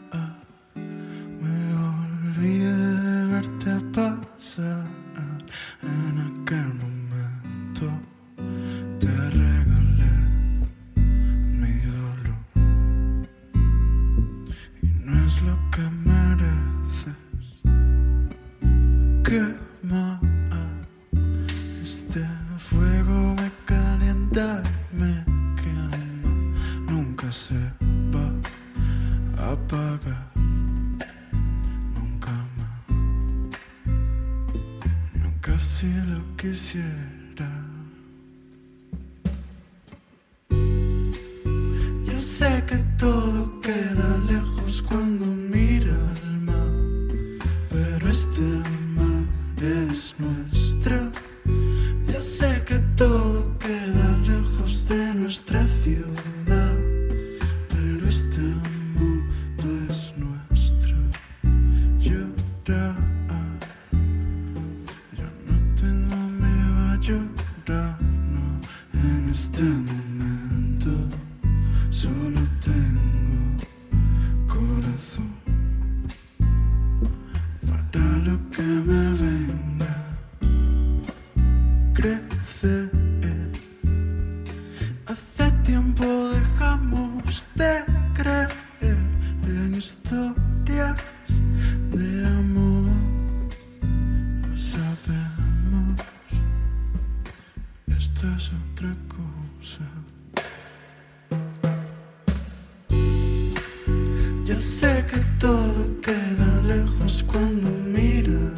cuando 107.24 107.68
mira 107.86 108.52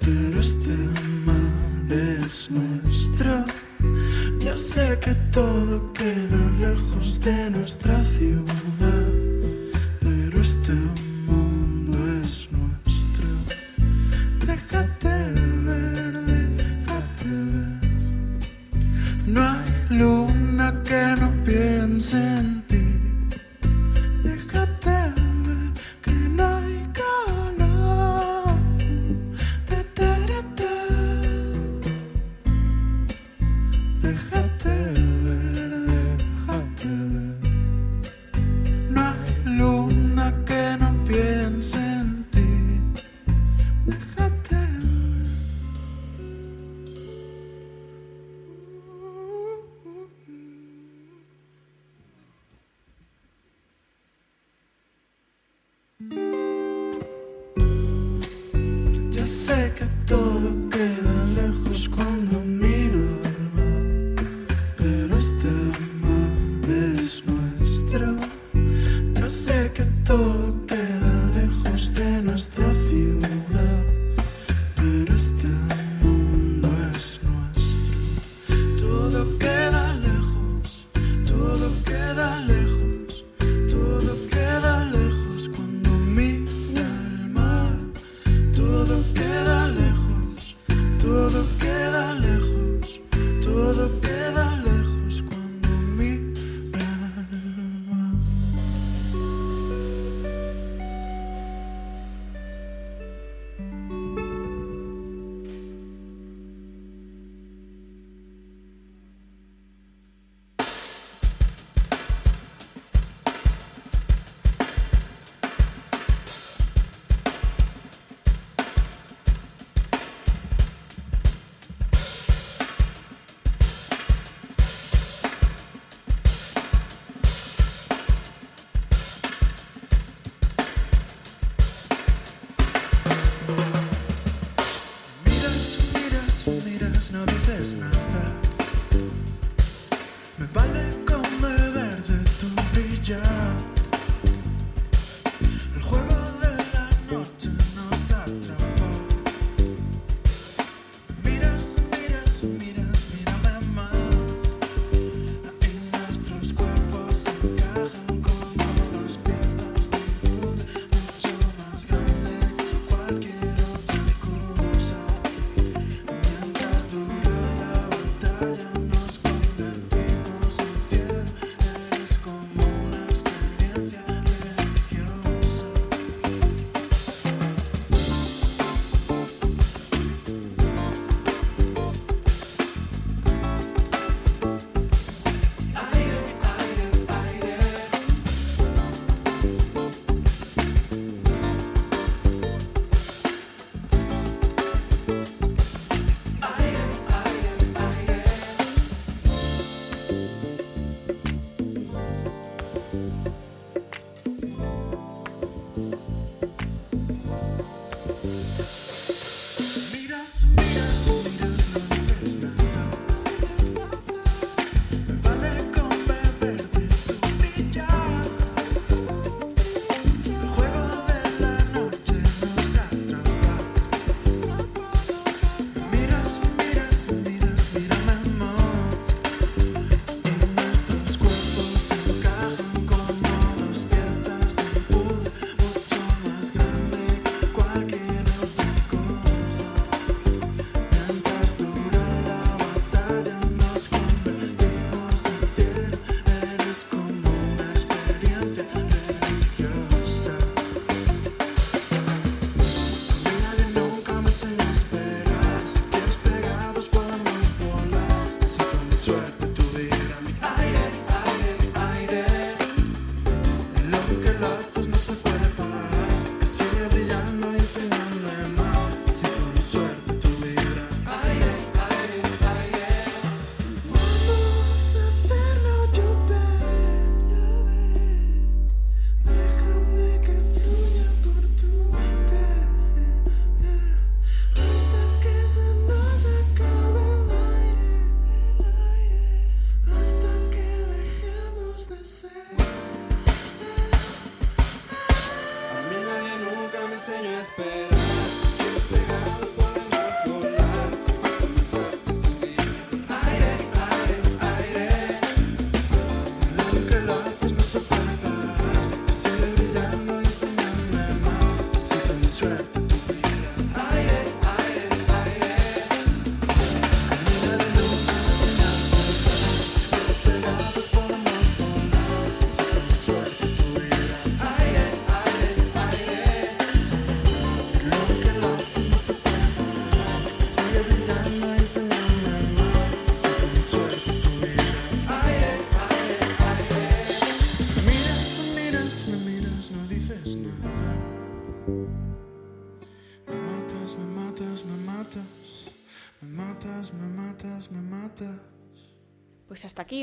pero 0.00 0.40
este 0.40 0.76
mal 1.24 1.90
es 1.90 2.50
nuestro 2.50 3.44
ya 4.38 4.54
sé 4.54 4.98
que 5.00 5.14
todo 5.32 5.92
queda 5.92 6.40
lejos 6.60 7.20
de 7.20 7.50
nuestra 7.50 8.02
ciudad. 8.04 8.55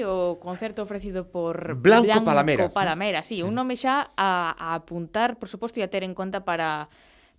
o 0.06 0.40
concerto 0.40 0.84
ofrecido 0.84 1.28
por 1.28 1.76
Blanco, 1.76 2.06
Blanco 2.06 2.26
Palamera. 2.26 2.70
Palamera, 2.70 3.24
sí, 3.24 3.42
un 3.42 3.56
nome 3.56 3.76
xa 3.76 4.12
a, 4.16 4.54
a 4.54 4.76
apuntar, 4.76 5.40
por 5.40 5.50
suposto, 5.50 5.80
e 5.80 5.84
a 5.84 5.92
ter 5.92 6.04
en 6.04 6.14
conta 6.14 6.44
para 6.44 6.92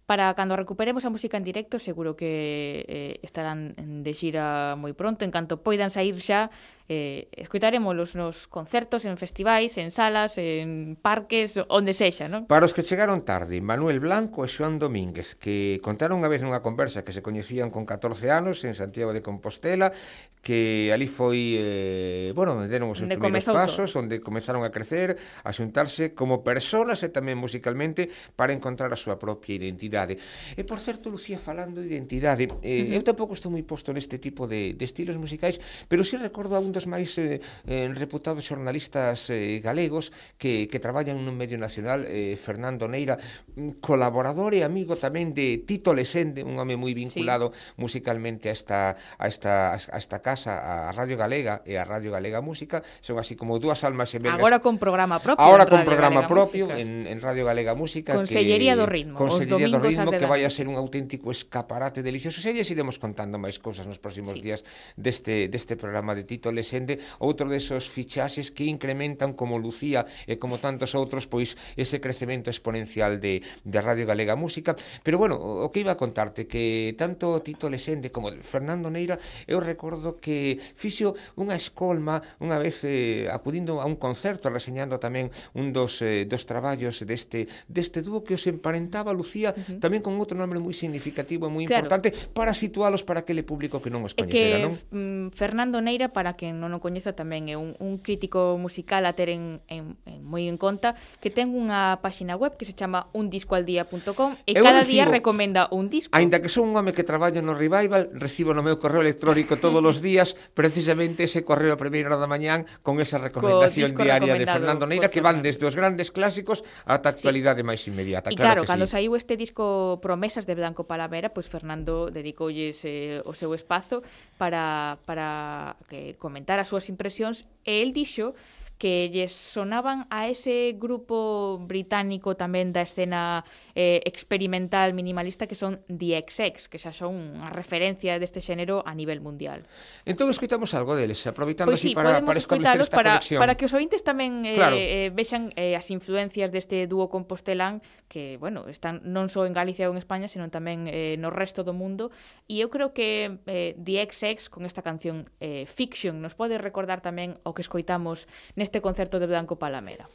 para 0.07 0.35
cando 0.35 0.57
recuperemos 0.57 1.05
a 1.05 1.11
música 1.11 1.41
en 1.41 1.45
directo 1.45 1.79
seguro 1.81 2.13
que 2.13 2.85
eh, 2.89 3.21
estarán 3.25 3.73
de 4.05 4.13
xira 4.13 4.77
moi 4.77 4.93
pronto 4.93 5.25
en 5.25 5.33
canto 5.33 5.65
poidan 5.65 5.89
sair 5.89 6.21
xa 6.21 6.53
eh, 6.89 7.29
escoitarémolos 7.33 8.15
nos 8.15 8.47
concertos, 8.47 9.05
en 9.09 9.17
festivais, 9.17 9.77
en 9.81 9.91
salas, 9.91 10.37
en 10.37 11.01
parques, 11.01 11.57
onde 11.73 11.97
sexa, 11.97 12.29
non? 12.29 12.45
Para 12.45 12.69
os 12.69 12.77
que 12.77 12.85
chegaron 12.85 13.25
tarde, 13.25 13.65
Manuel 13.65 14.05
Blanco 14.05 14.45
e 14.45 14.49
Xoan 14.53 14.77
Domínguez, 14.77 15.33
que 15.33 15.81
contaron 15.81 16.21
unha 16.21 16.29
vez 16.29 16.45
nunha 16.45 16.61
conversa 16.61 17.01
que 17.01 17.17
se 17.17 17.25
coñecían 17.25 17.73
con 17.73 17.89
14 17.89 18.29
anos 18.29 18.61
en 18.69 18.77
Santiago 18.77 19.17
de 19.17 19.25
Compostela, 19.25 19.97
que 20.45 20.93
ali 20.93 21.09
foi, 21.09 21.57
eh, 21.57 22.31
bueno, 22.37 22.53
onde 22.53 22.69
deron 22.69 22.93
os 22.93 23.01
seus 23.01 23.09
primeiros 23.09 23.49
pasos, 23.49 23.97
todo. 23.97 24.05
onde 24.05 24.21
comezaron 24.21 24.61
a 24.61 24.69
crecer, 24.69 25.17
a 25.41 25.51
xuntarse 25.57 26.13
como 26.13 26.45
persoas 26.45 27.01
e 27.01 27.09
tamén 27.09 27.41
musicalmente 27.41 28.13
para 28.37 28.53
encontrar 28.53 28.93
a 28.93 28.99
súa 29.01 29.17
propia 29.17 29.57
identidade. 29.57 30.21
E, 30.53 30.63
por 30.69 30.85
certo, 30.85 31.09
Lucía, 31.09 31.41
falando 31.41 31.81
de 31.81 31.89
identidade, 31.89 32.45
eh, 32.61 32.85
uh 32.85 32.93
-huh. 32.93 32.97
eu 33.01 33.03
tampouco 33.03 33.33
estou 33.33 33.49
moi 33.49 33.65
posto 33.65 33.97
neste 33.97 34.21
tipo 34.21 34.45
de, 34.45 34.77
de 34.77 34.85
estilos 34.85 35.17
musicais, 35.17 35.57
pero 35.89 36.05
si 36.05 36.15
sí 36.15 36.21
recordo 36.21 36.53
a 36.55 36.61
un 36.61 36.74
dos 36.75 36.91
máis 36.91 37.15
eh, 37.23 37.39
eh, 37.71 37.87
reputados 37.95 38.43
xornalistas 38.43 39.31
eh, 39.31 39.63
galegos 39.63 40.11
que, 40.37 40.67
que 40.67 40.83
traballan 40.83 41.23
nun 41.23 41.39
medio 41.39 41.55
nacional, 41.57 42.03
eh, 42.11 42.35
Fernando 42.35 42.91
Neira, 42.91 43.17
mm, 43.55 43.79
colaborador 43.79 44.53
e 44.59 44.67
amigo 44.67 44.99
tamén 44.99 45.31
de 45.31 45.63
Tito 45.63 45.95
Lesende, 45.95 46.43
un 46.43 46.59
home 46.59 46.75
moi 46.75 46.91
vinculado 46.91 47.55
sí. 47.55 47.79
musicalmente 47.79 48.51
a 48.51 48.55
esta, 48.59 48.99
a, 48.99 49.27
esta, 49.31 49.79
a 49.79 49.99
esta 49.99 50.19
casa, 50.19 50.91
a 50.91 50.93
Radio 50.93 51.15
Galega 51.15 51.63
e 51.63 51.79
a 51.79 51.87
Radio 51.87 52.11
Galega 52.11 52.43
Música, 52.43 52.83
son 52.99 53.23
así 53.23 53.39
como 53.39 53.63
dúas 53.63 53.87
almas 53.87 54.11
gemelas. 54.11 54.43
Agora 54.43 54.59
con 54.59 54.83
programa 54.83 55.23
propio. 55.23 55.39
Agora 55.39 55.71
con 55.71 55.87
Radio 55.87 55.89
programa 55.95 56.27
Galega 56.27 56.35
propio 56.35 56.65
Música. 56.67 56.83
en, 56.83 57.07
en 57.07 57.17
Radio 57.23 57.47
Galega 57.47 57.73
Música. 57.79 58.11
Consellería 58.19 58.75
que, 58.75 58.81
do 58.83 58.87
Ritmo. 58.91 59.17
Consellería 59.17 59.71
do 59.71 59.79
Ritmo, 59.79 60.11
que 60.11 60.27
vai 60.27 60.43
a 60.43 60.51
ser 60.51 60.67
un 60.67 60.75
auténtico 60.75 61.31
escaparate 61.31 62.03
delicioso. 62.03 62.43
Se 62.43 62.51
lles 62.51 62.67
iremos 62.67 62.99
contando 62.99 63.39
máis 63.39 63.63
cousas 63.63 63.87
nos 63.87 64.03
próximos 64.03 64.43
sí. 64.43 64.51
días 64.51 64.67
deste, 64.99 65.47
deste 65.47 65.79
programa 65.79 66.19
de 66.19 66.27
Tito 66.27 66.51
Lesende 66.51 66.64
presente 66.65 66.97
outro 67.21 67.53
desos 67.53 67.93
fichaxes 67.93 68.49
que 68.49 68.65
incrementan 68.65 69.37
como 69.37 69.61
Lucía 69.61 70.09
e 70.25 70.41
como 70.41 70.57
tantos 70.57 70.97
outros 70.97 71.29
pois 71.29 71.61
ese 71.77 72.01
crecemento 72.01 72.49
exponencial 72.49 73.21
de, 73.21 73.45
de 73.45 73.79
Radio 73.85 74.09
Galega 74.09 74.33
Música 74.33 74.73
pero 75.05 75.21
bueno, 75.21 75.37
o 75.37 75.69
que 75.69 75.85
iba 75.85 75.93
a 75.93 76.01
contarte 76.01 76.49
que 76.49 76.97
tanto 76.97 77.45
Tito 77.45 77.69
Lesende 77.69 78.09
como 78.09 78.33
Fernando 78.41 78.89
Neira 78.89 79.21
eu 79.45 79.61
recordo 79.61 80.17
que 80.17 80.57
fixo 80.73 81.13
unha 81.37 81.53
escolma 81.53 82.25
unha 82.41 82.57
vez 82.57 82.81
eh, 82.89 83.29
acudindo 83.29 83.85
a 83.85 83.87
un 83.87 84.01
concerto 84.01 84.49
reseñando 84.49 84.97
tamén 84.97 85.29
un 85.53 85.77
dos, 85.77 86.01
eh, 86.01 86.25
dos 86.25 86.49
traballos 86.49 87.05
deste, 87.05 87.45
deste 87.69 88.01
dúo 88.01 88.25
que 88.25 88.41
os 88.41 88.45
emparentaba 88.49 89.13
Lucía 89.13 89.53
uh 89.53 89.61
-huh. 89.61 89.79
tamén 89.85 90.01
con 90.01 90.17
outro 90.17 90.33
nome 90.41 90.57
moi 90.57 90.73
significativo 90.73 91.45
e 91.45 91.53
moi 91.53 91.69
claro. 91.69 91.85
importante 91.85 92.09
para 92.33 92.57
situalos 92.57 93.05
para 93.05 93.21
aquele 93.21 93.45
público 93.45 93.85
que 93.85 93.93
non 93.93 94.01
os 94.09 94.17
coñecera, 94.17 94.57
que, 94.57 94.65
non? 94.65 94.73
Mm, 94.95 95.27
Fernando 95.37 95.85
Neira 95.85 96.09
para 96.09 96.39
que 96.39 96.54
quen 96.55 96.63
non 96.63 96.71
o 96.71 96.79
coñeza 96.79 97.19
tamén 97.19 97.51
é 97.51 97.59
un, 97.59 97.75
un 97.83 97.99
crítico 97.99 98.55
musical 98.55 99.03
a 99.11 99.19
ter 99.19 99.35
en, 99.35 99.59
en, 99.67 99.99
en 100.07 100.23
moi 100.23 100.47
en 100.47 100.55
conta 100.55 100.95
que 101.19 101.35
ten 101.35 101.51
unha 101.51 101.99
páxina 101.99 102.39
web 102.39 102.55
que 102.55 102.63
se 102.63 102.79
chama 102.79 103.11
undiscoaldía.com 103.11 104.39
e 104.47 104.55
Eu 104.55 104.63
cada 104.63 104.87
recibo, 104.87 104.95
día 104.95 105.05
recomenda 105.11 105.67
un 105.75 105.91
disco. 105.91 106.15
Ainda 106.15 106.39
que 106.39 106.47
son 106.49 106.71
un 106.71 106.79
home 106.79 106.95
que 106.95 107.03
traballa 107.03 107.43
no 107.43 107.59
Revival, 107.59 108.15
recibo 108.15 108.55
no 108.55 108.63
meu 108.63 108.79
correo 108.79 109.03
electrónico 109.03 109.59
todos 109.59 109.83
os 109.91 109.99
días 109.99 110.39
precisamente 110.55 111.27
ese 111.27 111.43
correo 111.43 111.75
a 111.75 111.81
primeira 111.81 112.15
hora 112.15 112.23
da 112.23 112.31
mañán 112.31 112.71
con 112.87 113.03
esa 113.03 113.19
recomendación 113.19 113.97
Co 113.99 114.07
diaria 114.07 114.39
de 114.39 114.47
Fernando 114.47 114.87
Neira 114.87 115.11
que 115.11 115.25
van 115.25 115.43
desde 115.43 115.67
os 115.67 115.75
grandes 115.75 116.15
clásicos 116.15 116.63
ata 116.87 117.11
a 117.11 117.13
actualidade 117.13 117.65
sí. 117.65 117.67
máis 117.67 117.83
inmediata. 117.91 118.31
E 118.31 118.39
claro, 118.39 118.45
claro 118.45 118.61
que 118.63 118.71
cando 118.71 118.87
sí. 118.87 118.95
saiu 118.95 119.19
este 119.19 119.35
disco 119.35 119.99
Promesas 119.99 120.47
de 120.47 120.55
Blanco 120.55 120.87
Palavera, 120.87 121.35
pois 121.35 121.49
pues 121.49 121.53
Fernando 121.53 122.13
dedicoulles 122.13 122.79
eh, 122.85 123.21
o 123.25 123.33
seu 123.35 123.51
espazo 123.57 124.05
para, 124.37 124.99
para 125.09 125.77
que 125.89 126.15
comentar 126.21 126.44
comentar 126.45 126.61
as 126.61 126.69
súas 126.69 126.93
impresións 126.93 127.49
e 127.65 127.81
el 127.81 127.97
dixo 127.97 128.37
que 128.85 129.09
lles 129.09 129.33
sonaban 129.33 130.07
a 130.11 130.29
ese 130.29 130.77
grupo 130.77 131.57
británico 131.57 132.37
tamén 132.37 132.69
da 132.69 132.85
escena 132.85 133.41
eh, 133.73 134.05
experimental 134.05 134.93
minimalista 134.93 135.49
que 135.49 135.57
son 135.57 135.81
The 135.89 136.21
XX, 136.21 136.69
que 136.69 136.77
xa 136.77 136.93
son 136.93 137.17
unha 137.41 137.49
referencia 137.49 138.21
deste 138.21 138.45
xénero 138.45 138.85
a 138.85 138.93
nivel 138.93 139.25
mundial. 139.25 139.65
Entón 140.05 140.29
escoitamos 140.29 140.77
algo 140.77 140.93
deles, 140.93 141.25
aproveitando 141.25 141.73
pois 141.73 141.81
sí, 141.81 141.97
así 141.97 141.97
para, 141.97 142.21
para 142.21 142.37
establecer 142.37 142.77
esta 142.85 142.93
para, 143.01 143.11
conexión. 143.17 143.41
Para 143.41 143.57
que 143.57 143.65
os 143.65 143.73
ointes 143.73 144.05
tamén 144.05 144.45
eh, 144.45 144.53
claro. 144.53 144.77
eh, 144.77 145.09
vexan 145.09 145.49
eh, 145.57 145.81
as 145.81 145.89
influencias 145.89 146.53
deste 146.53 146.85
dúo 146.85 147.09
compostelán 147.09 147.81
que, 148.13 148.37
bueno, 148.37 148.69
están 148.69 149.01
non 149.01 149.33
só 149.33 149.49
en 149.49 149.57
Galicia 149.57 149.89
ou 149.89 149.97
en 149.97 150.01
España, 150.05 150.29
senón 150.29 150.53
tamén 150.53 150.93
eh, 150.93 151.17
no 151.17 151.33
resto 151.33 151.65
do 151.65 151.73
mundo. 151.73 152.13
E 152.53 152.61
eu 152.61 152.69
creo 152.69 152.93
que 152.93 153.41
eh, 153.49 153.73
The 153.81 154.05
XX, 154.13 154.53
con 154.53 154.69
esta 154.69 154.85
canción 154.85 155.33
eh, 155.41 155.65
Fiction, 155.65 156.21
nos 156.21 156.37
pode 156.37 156.61
recordar 156.61 157.01
tamén 157.01 157.41
o 157.49 157.57
que 157.57 157.65
escoitamos 157.65 158.29
neste 158.61 158.74
concerto 158.81 159.19
de 159.19 159.27
Blanco 159.27 159.57
Palamera. 159.57 160.09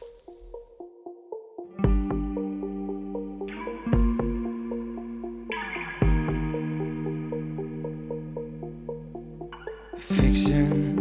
fiction 9.99 10.95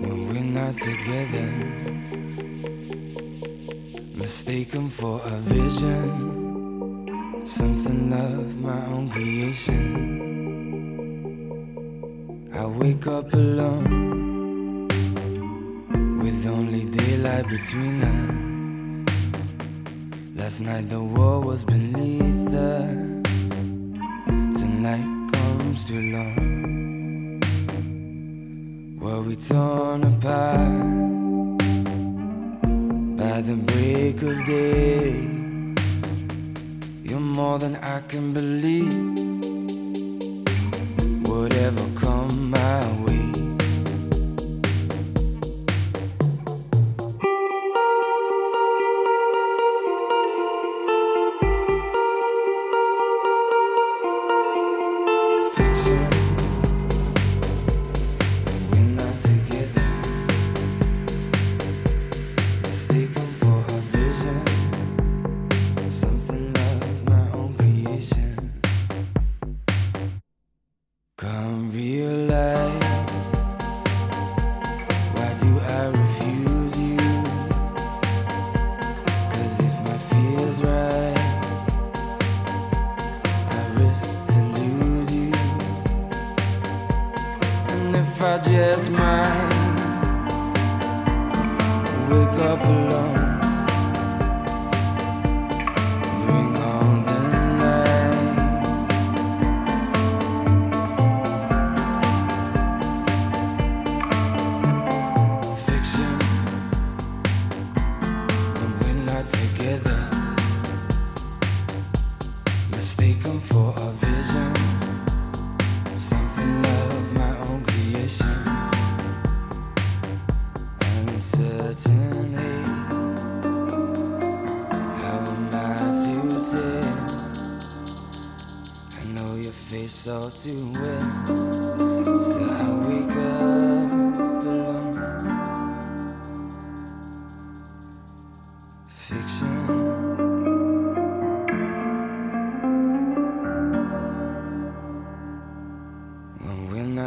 when 0.00 0.28
we're 0.28 0.42
not 0.42 0.76
together. 0.76 1.48
Mistaken 4.14 4.88
for 4.88 5.20
a 5.24 5.36
vision, 5.54 7.42
something 7.44 8.12
of 8.12 8.58
my 8.60 8.86
own 8.86 9.08
creation. 9.10 9.82
I 12.54 12.66
wake 12.66 13.06
up 13.06 13.32
alone 13.34 14.25
with 16.26 16.46
only 16.48 16.84
daylight 16.86 17.48
between 17.48 18.02
us. 18.02 18.30
Last 20.34 20.60
night 20.60 20.88
the 20.88 21.00
war 21.00 21.40
was 21.40 21.64
beneath 21.64 22.52
us. 22.52 22.96
Tonight 24.60 25.08
comes 25.32 25.84
too 25.88 26.02
long. 26.14 27.38
Were 28.98 29.22
we 29.22 29.36
torn 29.36 30.02
apart 30.12 31.58
by 33.22 33.40
the 33.48 33.56
break 33.70 34.20
of 34.22 34.44
day? 34.44 35.12
You're 37.08 37.28
more 37.38 37.58
than 37.60 37.76
I 37.76 38.00
can 38.10 38.32
believe. 38.32 38.96
Whatever 41.30 41.84
come 41.94 42.50
my 42.50 42.82
way. 43.02 43.05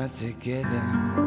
together. 0.09 1.19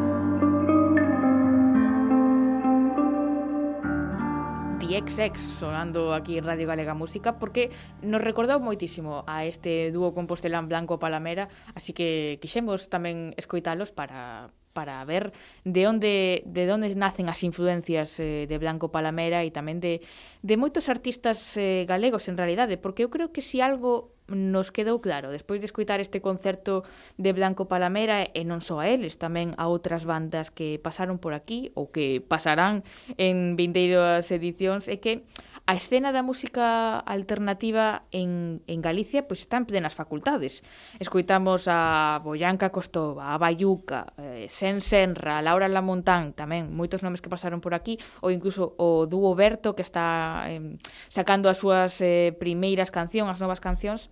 XX 5.01 5.39
sonando 5.59 6.13
aquí 6.13 6.39
Radio 6.39 6.67
Galega 6.67 6.93
Música 6.93 7.39
porque 7.39 7.71
nos 8.01 8.21
recordou 8.21 8.61
moitísimo 8.61 9.25
a 9.25 9.41
este 9.45 9.89
dúo 9.89 10.13
compostelán 10.13 10.69
Blanco 10.69 11.01
Palamera, 11.01 11.49
así 11.73 11.97
que 11.97 12.37
quixemos 12.37 12.93
tamén 12.93 13.33
escoitalos 13.33 13.89
para 13.89 14.53
para 14.73 15.05
ver 15.05 15.33
de 15.65 15.85
onde 15.85 16.41
de 16.45 16.65
onde 16.69 16.93
nacen 16.97 17.29
as 17.29 17.41
influencias 17.45 18.17
eh, 18.17 18.45
de 18.49 18.57
Blanco 18.57 18.89
Palamera 18.89 19.41
e 19.45 19.49
tamén 19.49 19.81
de 19.81 20.01
de 20.45 20.55
moitos 20.57 20.89
artistas 20.89 21.57
eh, 21.57 21.89
galegos 21.89 22.29
en 22.29 22.37
realidade, 22.37 22.77
porque 22.77 23.05
eu 23.05 23.09
creo 23.09 23.33
que 23.33 23.41
si 23.41 23.61
algo 23.61 24.12
nos 24.27 24.71
quedou 24.71 25.03
claro, 25.03 25.31
despois 25.31 25.59
de 25.59 25.67
escoitar 25.67 25.99
este 25.99 26.23
concerto 26.23 26.83
de 27.17 27.33
Blanco 27.33 27.67
Palamera, 27.67 28.23
e 28.31 28.47
non 28.47 28.63
só 28.63 28.79
a 28.79 28.87
eles, 28.87 29.19
tamén 29.19 29.51
a 29.59 29.67
outras 29.67 30.07
bandas 30.07 30.47
que 30.47 30.79
pasaron 30.79 31.19
por 31.19 31.35
aquí, 31.35 31.75
ou 31.75 31.91
que 31.91 32.23
pasarán 32.23 32.87
en 33.19 33.59
vindeiras 33.59 34.31
edicións, 34.31 34.87
é 34.87 34.97
que 35.03 35.27
a 35.63 35.79
escena 35.79 36.11
da 36.11 36.27
música 36.27 36.99
alternativa 36.99 38.03
en, 38.11 38.59
en 38.67 38.79
Galicia 38.83 39.23
pois 39.27 39.47
está 39.47 39.55
en 39.55 39.63
plenas 39.63 39.95
facultades. 39.95 40.59
Escoitamos 40.99 41.71
a 41.71 42.19
Boyanca 42.19 42.67
Costova, 42.67 43.31
a 43.31 43.39
Bayuca, 43.39 44.11
eh, 44.19 44.51
Sen 44.51 44.83
Senra, 44.83 45.39
Laura 45.39 45.71
Lamontán, 45.71 46.35
tamén 46.35 46.67
moitos 46.75 46.99
nomes 46.99 47.23
que 47.23 47.31
pasaron 47.31 47.63
por 47.63 47.71
aquí, 47.71 47.95
ou 48.19 48.27
incluso 48.27 48.75
o 48.75 49.07
dúo 49.07 49.31
Berto 49.39 49.71
que 49.71 49.87
está 49.87 50.51
eh, 50.51 50.75
sacando 51.07 51.47
as 51.47 51.63
súas 51.63 51.95
eh, 52.03 52.35
primeiras 52.35 52.91
cancións, 52.91 53.31
as 53.31 53.39
novas 53.39 53.63
cancións, 53.63 54.11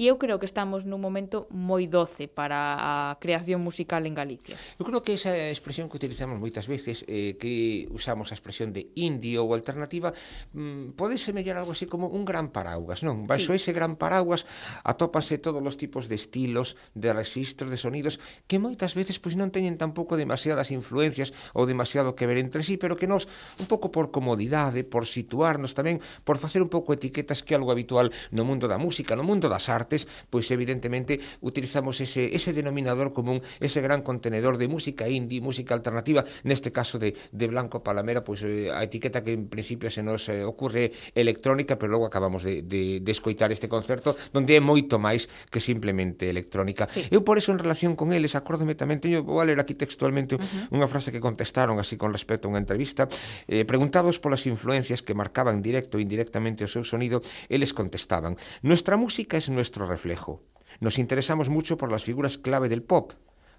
e 0.00 0.08
eu 0.08 0.16
creo 0.16 0.40
que 0.40 0.48
estamos 0.48 0.88
nun 0.88 0.96
momento 0.96 1.44
moi 1.52 1.84
doce 1.84 2.24
para 2.24 2.56
a 2.80 3.20
creación 3.20 3.60
musical 3.60 4.08
en 4.08 4.16
Galicia. 4.16 4.56
Eu 4.80 4.88
creo 4.88 5.04
que 5.04 5.12
esa 5.12 5.36
expresión 5.52 5.92
que 5.92 6.00
utilizamos 6.00 6.40
moitas 6.40 6.64
veces, 6.64 7.04
eh, 7.04 7.36
que 7.36 7.84
usamos 7.92 8.32
a 8.32 8.34
expresión 8.34 8.72
de 8.72 8.88
indie 8.96 9.36
ou 9.36 9.52
alternativa, 9.52 10.16
mm, 10.56 10.96
pode 10.96 11.20
semellar 11.20 11.60
algo 11.60 11.76
así 11.76 11.84
como 11.84 12.08
un 12.08 12.24
gran 12.24 12.48
paraugas, 12.48 13.04
non? 13.04 13.28
Baixo 13.28 13.52
sí. 13.52 13.60
ese 13.60 13.76
gran 13.76 14.00
paraugas 14.00 14.48
atópase 14.88 15.36
todos 15.36 15.60
os 15.60 15.76
tipos 15.76 16.08
de 16.08 16.16
estilos, 16.16 16.80
de 16.96 17.12
registros, 17.12 17.68
de 17.68 17.76
sonidos, 17.76 18.16
que 18.48 18.56
moitas 18.56 18.96
veces 18.96 19.20
pois 19.20 19.36
non 19.36 19.52
teñen 19.52 19.76
tampouco 19.76 20.16
demasiadas 20.16 20.72
influencias 20.72 21.36
ou 21.52 21.68
demasiado 21.68 22.16
que 22.16 22.24
ver 22.24 22.40
entre 22.40 22.64
sí, 22.64 22.80
pero 22.80 22.96
que 22.96 23.04
nos, 23.04 23.28
un 23.60 23.68
pouco 23.68 23.92
por 23.92 24.08
comodidade, 24.08 24.80
por 24.80 25.04
situarnos 25.04 25.76
tamén, 25.76 26.00
por 26.24 26.40
facer 26.40 26.64
un 26.64 26.72
pouco 26.72 26.96
etiquetas 26.96 27.44
que 27.44 27.52
é 27.52 27.60
algo 27.60 27.68
habitual 27.68 28.08
no 28.32 28.48
mundo 28.48 28.64
da 28.64 28.80
música, 28.80 29.12
no 29.12 29.28
mundo 29.28 29.52
das 29.52 29.68
artes, 29.68 29.89
pois 30.28 30.46
evidentemente 30.50 31.18
utilizamos 31.40 31.98
ese, 32.00 32.34
ese 32.34 32.52
denominador 32.52 33.12
común, 33.12 33.42
ese 33.58 33.80
gran 33.80 34.02
contenedor 34.02 34.58
de 34.58 34.68
música 34.68 35.08
indie, 35.08 35.40
música 35.40 35.74
alternativa, 35.74 36.24
neste 36.44 36.70
caso 36.70 36.98
de, 36.98 37.16
de 37.32 37.46
Blanco 37.48 37.82
Palamera, 37.82 38.22
pois 38.22 38.44
eh, 38.44 38.70
a 38.70 38.84
etiqueta 38.84 39.24
que 39.24 39.32
en 39.32 39.48
principio 39.48 39.90
se 39.90 40.02
nos 40.02 40.28
eh, 40.28 40.44
ocurre 40.44 40.92
electrónica, 41.14 41.78
pero 41.78 41.92
logo 41.92 42.06
acabamos 42.06 42.42
de, 42.42 42.62
de, 42.62 43.00
de 43.00 43.12
escoitar 43.12 43.52
este 43.52 43.68
concerto, 43.70 44.18
donde 44.34 44.58
é 44.58 44.60
moito 44.60 44.98
máis 44.98 45.30
que 45.48 45.62
simplemente 45.62 46.28
electrónica. 46.28 46.90
Sí. 46.90 47.06
Eu 47.08 47.24
por 47.24 47.38
eso 47.38 47.54
en 47.54 47.58
relación 47.62 47.96
con 47.96 48.12
eles, 48.12 48.34
acórdome 48.34 48.74
tamén, 48.76 49.00
teño, 49.00 49.22
vou 49.22 49.40
a 49.40 49.46
ler 49.46 49.62
aquí 49.62 49.72
textualmente 49.72 50.36
uh 50.36 50.42
-huh. 50.42 50.76
unha 50.76 50.90
frase 50.90 51.14
que 51.14 51.22
contestaron 51.22 51.78
así 51.78 51.94
con 51.96 52.10
respecto 52.10 52.46
a 52.46 52.52
unha 52.52 52.60
entrevista, 52.60 53.06
eh, 53.46 53.64
preguntados 53.64 54.18
polas 54.18 54.44
influencias 54.44 55.00
que 55.00 55.14
marcaban 55.14 55.62
directo 55.62 55.96
e 55.96 56.04
indirectamente 56.04 56.66
o 56.66 56.70
seu 56.70 56.82
sonido, 56.82 57.22
eles 57.46 57.70
contestaban, 57.72 58.34
nuestra 58.66 58.98
música 58.98 59.38
es 59.38 59.46
nuestra 59.48 59.69
nuestro 59.70 59.86
reflejo. 59.86 60.42
Nos 60.80 60.98
interesamos 60.98 61.48
mucho 61.48 61.76
por 61.76 61.92
las 61.92 62.02
figuras 62.02 62.38
clave 62.38 62.68
del 62.68 62.82
pop, 62.82 63.12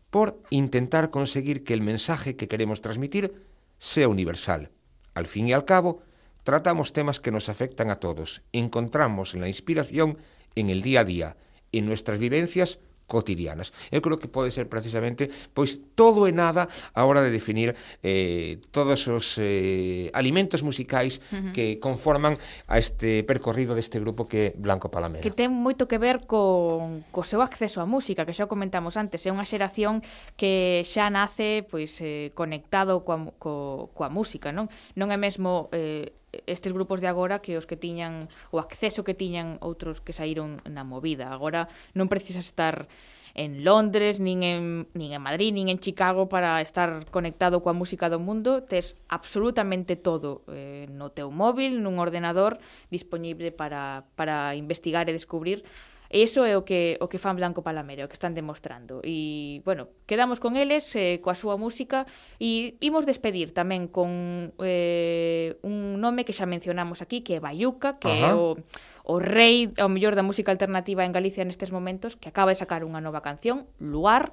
por 0.09 0.41
intentar 0.49 1.09
conseguir 1.09 1.63
que 1.63 1.73
el 1.73 1.81
mensaje 1.81 2.35
que 2.35 2.49
queremos 2.49 2.81
transmitir 2.81 3.45
sea 3.79 4.09
universal. 4.09 4.71
Al 5.13 5.25
fin 5.25 5.47
y 5.47 5.53
al 5.53 5.63
cabo, 5.63 6.01
tratamos 6.43 6.91
temas 6.91 7.21
que 7.21 7.31
nos 7.31 7.47
afectan 7.47 7.89
a 7.89 8.01
todos. 8.01 8.41
Encontramos 8.51 9.35
la 9.35 9.47
inspiración 9.47 10.17
en 10.55 10.69
el 10.69 10.81
día 10.81 10.99
a 10.99 11.05
día, 11.05 11.37
en 11.71 11.85
nuestras 11.85 12.19
vivencias 12.19 12.79
cotidianas. 13.11 13.75
Eu 13.91 13.99
creo 13.99 14.15
que 14.15 14.31
pode 14.31 14.55
ser 14.55 14.71
precisamente 14.71 15.27
pois 15.51 15.75
todo 15.99 16.23
e 16.23 16.31
nada 16.31 16.71
a 16.95 17.03
hora 17.03 17.19
de 17.19 17.27
definir 17.27 17.75
eh, 17.99 18.63
todos 18.71 19.03
os 19.11 19.35
eh, 19.35 20.07
alimentos 20.15 20.63
musicais 20.63 21.19
uh 21.19 21.35
-huh. 21.35 21.51
que 21.51 21.75
conforman 21.83 22.39
a 22.71 22.79
este 22.79 23.27
percorrido 23.27 23.75
deste 23.75 23.99
grupo 23.99 24.31
que 24.31 24.39
é 24.39 24.47
Blanco 24.55 24.87
Palamera. 24.87 25.19
Que 25.19 25.35
ten 25.35 25.51
moito 25.51 25.91
que 25.91 25.99
ver 25.99 26.23
con 26.23 27.03
co 27.11 27.27
seu 27.27 27.43
acceso 27.43 27.83
á 27.83 27.85
música, 27.85 28.23
que 28.23 28.31
xa 28.31 28.47
comentamos 28.47 28.95
antes, 28.95 29.27
é 29.27 29.29
unha 29.35 29.43
xeración 29.43 29.99
que 30.39 30.87
xa 30.87 31.11
nace 31.11 31.67
pois 31.67 31.99
eh, 31.99 32.31
conectado 32.31 33.03
coa, 33.03 33.35
co, 33.35 33.91
coa 33.91 34.07
música, 34.07 34.55
non? 34.55 34.71
Non 34.95 35.11
é 35.11 35.19
mesmo 35.19 35.67
eh, 35.75 36.15
estes 36.47 36.71
grupos 36.73 37.01
de 37.01 37.07
agora 37.07 37.39
que 37.39 37.57
os 37.57 37.67
que 37.67 37.75
tiñan 37.75 38.31
o 38.51 38.59
acceso 38.59 39.03
que 39.03 39.13
tiñan 39.13 39.59
outros 39.59 39.99
que 39.99 40.15
saíron 40.15 40.63
na 40.63 40.87
movida. 40.87 41.31
Agora 41.31 41.67
non 41.91 42.07
precisas 42.07 42.47
estar 42.47 42.87
en 43.33 43.63
Londres, 43.63 44.19
nin 44.19 44.43
en, 44.43 44.87
nin 44.93 45.15
en 45.15 45.21
Madrid, 45.23 45.55
nin 45.55 45.71
en 45.71 45.79
Chicago 45.79 46.27
para 46.27 46.59
estar 46.59 47.07
conectado 47.11 47.63
coa 47.63 47.75
música 47.75 48.11
do 48.11 48.19
mundo, 48.19 48.63
tes 48.63 48.99
absolutamente 49.07 49.95
todo 49.95 50.43
eh, 50.51 50.87
no 50.91 51.11
teu 51.15 51.31
móvil, 51.31 51.79
nun 51.79 51.99
ordenador, 51.99 52.59
disponible 52.91 53.55
para, 53.55 54.03
para 54.19 54.55
investigar 54.55 55.07
e 55.07 55.15
descubrir 55.15 55.63
E 56.11 56.27
iso 56.27 56.43
é 56.43 56.59
o 56.59 56.67
que 56.67 56.99
o 56.99 57.07
que 57.07 57.15
fan 57.15 57.39
Blanco 57.39 57.63
Palamero, 57.63 58.11
que 58.11 58.19
están 58.19 58.35
demostrando. 58.35 58.99
E, 58.99 59.63
bueno, 59.63 59.87
quedamos 60.03 60.43
con 60.43 60.59
eles, 60.59 60.91
eh, 60.99 61.23
coa 61.23 61.39
súa 61.39 61.55
música, 61.55 62.03
e 62.35 62.75
imos 62.83 63.07
despedir 63.07 63.55
tamén 63.55 63.87
con 63.87 64.51
eh, 64.59 65.55
un 65.63 66.03
nome 66.03 66.27
que 66.27 66.35
xa 66.35 66.43
mencionamos 66.43 66.99
aquí, 66.99 67.23
que 67.23 67.39
é 67.39 67.41
Bayuca, 67.41 67.95
que 67.95 68.11
Ajá. 68.11 68.29
é 68.29 68.33
o 68.35 68.59
o 69.03 69.17
rei, 69.17 69.73
ao 69.81 69.89
mellor 69.89 70.13
da 70.13 70.21
música 70.21 70.53
alternativa 70.53 71.01
en 71.03 71.11
Galicia 71.11 71.43
nestes 71.43 71.73
momentos, 71.73 72.13
que 72.15 72.29
acaba 72.29 72.53
de 72.53 72.61
sacar 72.61 72.85
unha 72.85 73.01
nova 73.01 73.25
canción, 73.25 73.65
Luar, 73.81 74.29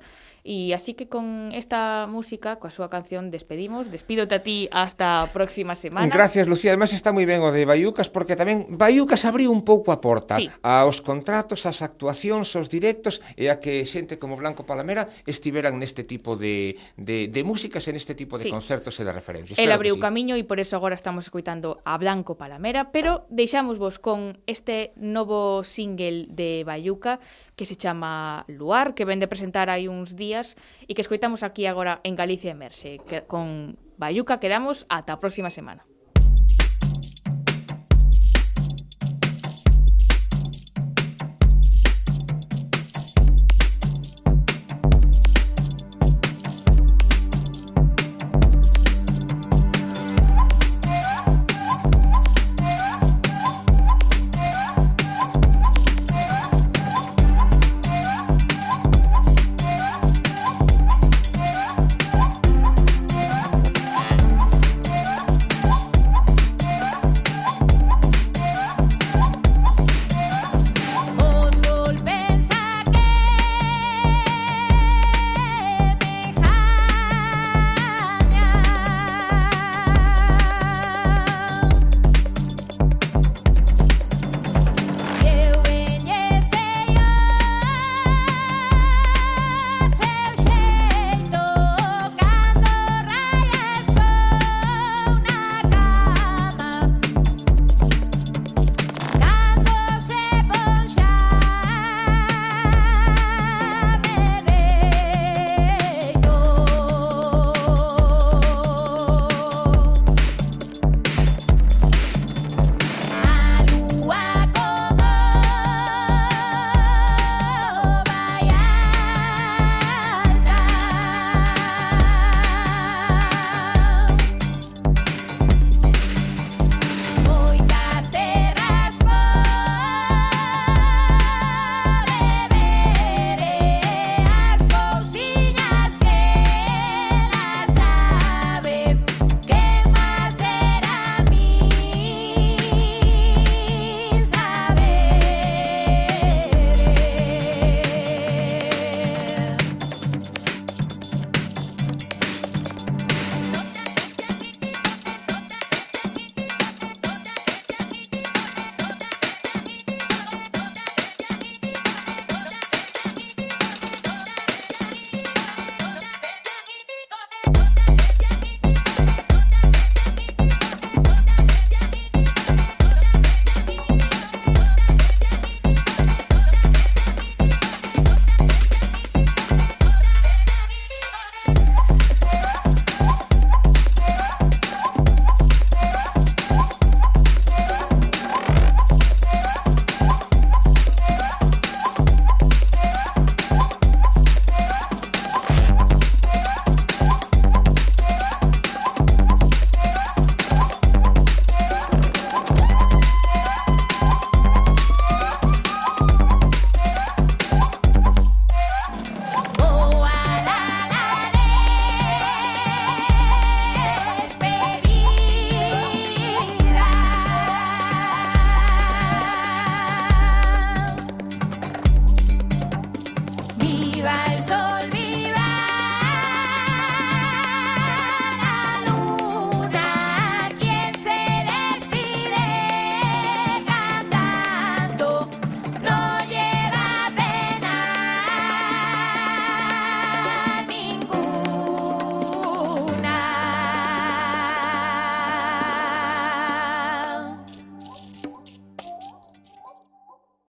E 0.48 0.72
así 0.72 0.96
que 0.96 1.12
con 1.12 1.52
esta 1.52 2.08
música, 2.08 2.56
coa 2.56 2.72
súa 2.72 2.88
canción, 2.88 3.28
despedimos. 3.28 3.92
Despídote 3.92 4.32
a 4.32 4.40
ti 4.40 4.64
hasta 4.72 5.20
a 5.20 5.28
próxima 5.28 5.76
semana. 5.76 6.08
Gracias, 6.08 6.48
Lucía. 6.48 6.72
Además 6.72 6.96
está 6.96 7.12
moi 7.12 7.28
ben 7.28 7.44
o 7.44 7.52
de 7.52 7.68
Bayucas, 7.68 8.08
porque 8.08 8.32
tamén 8.32 8.64
Bayucas 8.72 9.28
abriu 9.28 9.52
un 9.52 9.60
pouco 9.60 9.92
a 9.92 10.00
porta 10.00 10.40
sí. 10.40 10.48
aos 10.64 11.04
contratos, 11.04 11.68
ás 11.68 11.84
actuacións, 11.84 12.48
aos 12.56 12.72
directos, 12.72 13.20
e 13.36 13.52
a 13.52 13.60
que 13.60 13.84
xente 13.84 14.16
como 14.16 14.40
Blanco 14.40 14.64
Palamera 14.64 15.12
estiveran 15.28 15.76
neste 15.76 16.08
tipo 16.08 16.32
de, 16.32 16.80
de, 16.96 17.28
de 17.28 17.40
músicas, 17.44 17.84
en 17.92 18.00
este 18.00 18.16
tipo 18.16 18.40
de 18.40 18.48
sí. 18.48 18.50
concertos 18.50 18.96
e 18.96 19.04
de 19.04 19.12
referencias. 19.12 19.60
El 19.60 19.68
abriu 19.68 19.96
sí. 19.96 20.00
camiño 20.00 20.32
e 20.32 20.48
por 20.48 20.64
eso 20.64 20.80
agora 20.80 20.96
estamos 20.96 21.28
escuitando 21.28 21.84
a 21.84 22.00
Blanco 22.00 22.40
Palamera, 22.40 22.88
pero 22.88 23.28
deixamos 23.28 23.76
vos 23.76 24.00
con 24.00 24.40
este 24.48 24.96
novo 24.96 25.60
single 25.60 26.24
de 26.32 26.64
Bayuca 26.64 27.20
que 27.52 27.66
se 27.66 27.76
chama 27.76 28.48
Luar, 28.48 28.94
que 28.96 29.04
ven 29.04 29.20
de 29.20 29.28
presentar 29.28 29.68
hai 29.68 29.90
uns 29.90 30.14
días 30.14 30.37
días 30.38 30.56
e 30.86 30.94
que 30.94 31.02
escoitamos 31.02 31.42
aquí 31.42 31.66
agora 31.66 32.00
en 32.06 32.14
Galicia 32.14 32.54
Emerxe. 32.54 33.02
Que, 33.02 33.26
con 33.26 33.78
Bayuca 33.98 34.38
quedamos 34.38 34.86
ata 34.88 35.18
a 35.18 35.20
próxima 35.20 35.50
semana. 35.50 35.87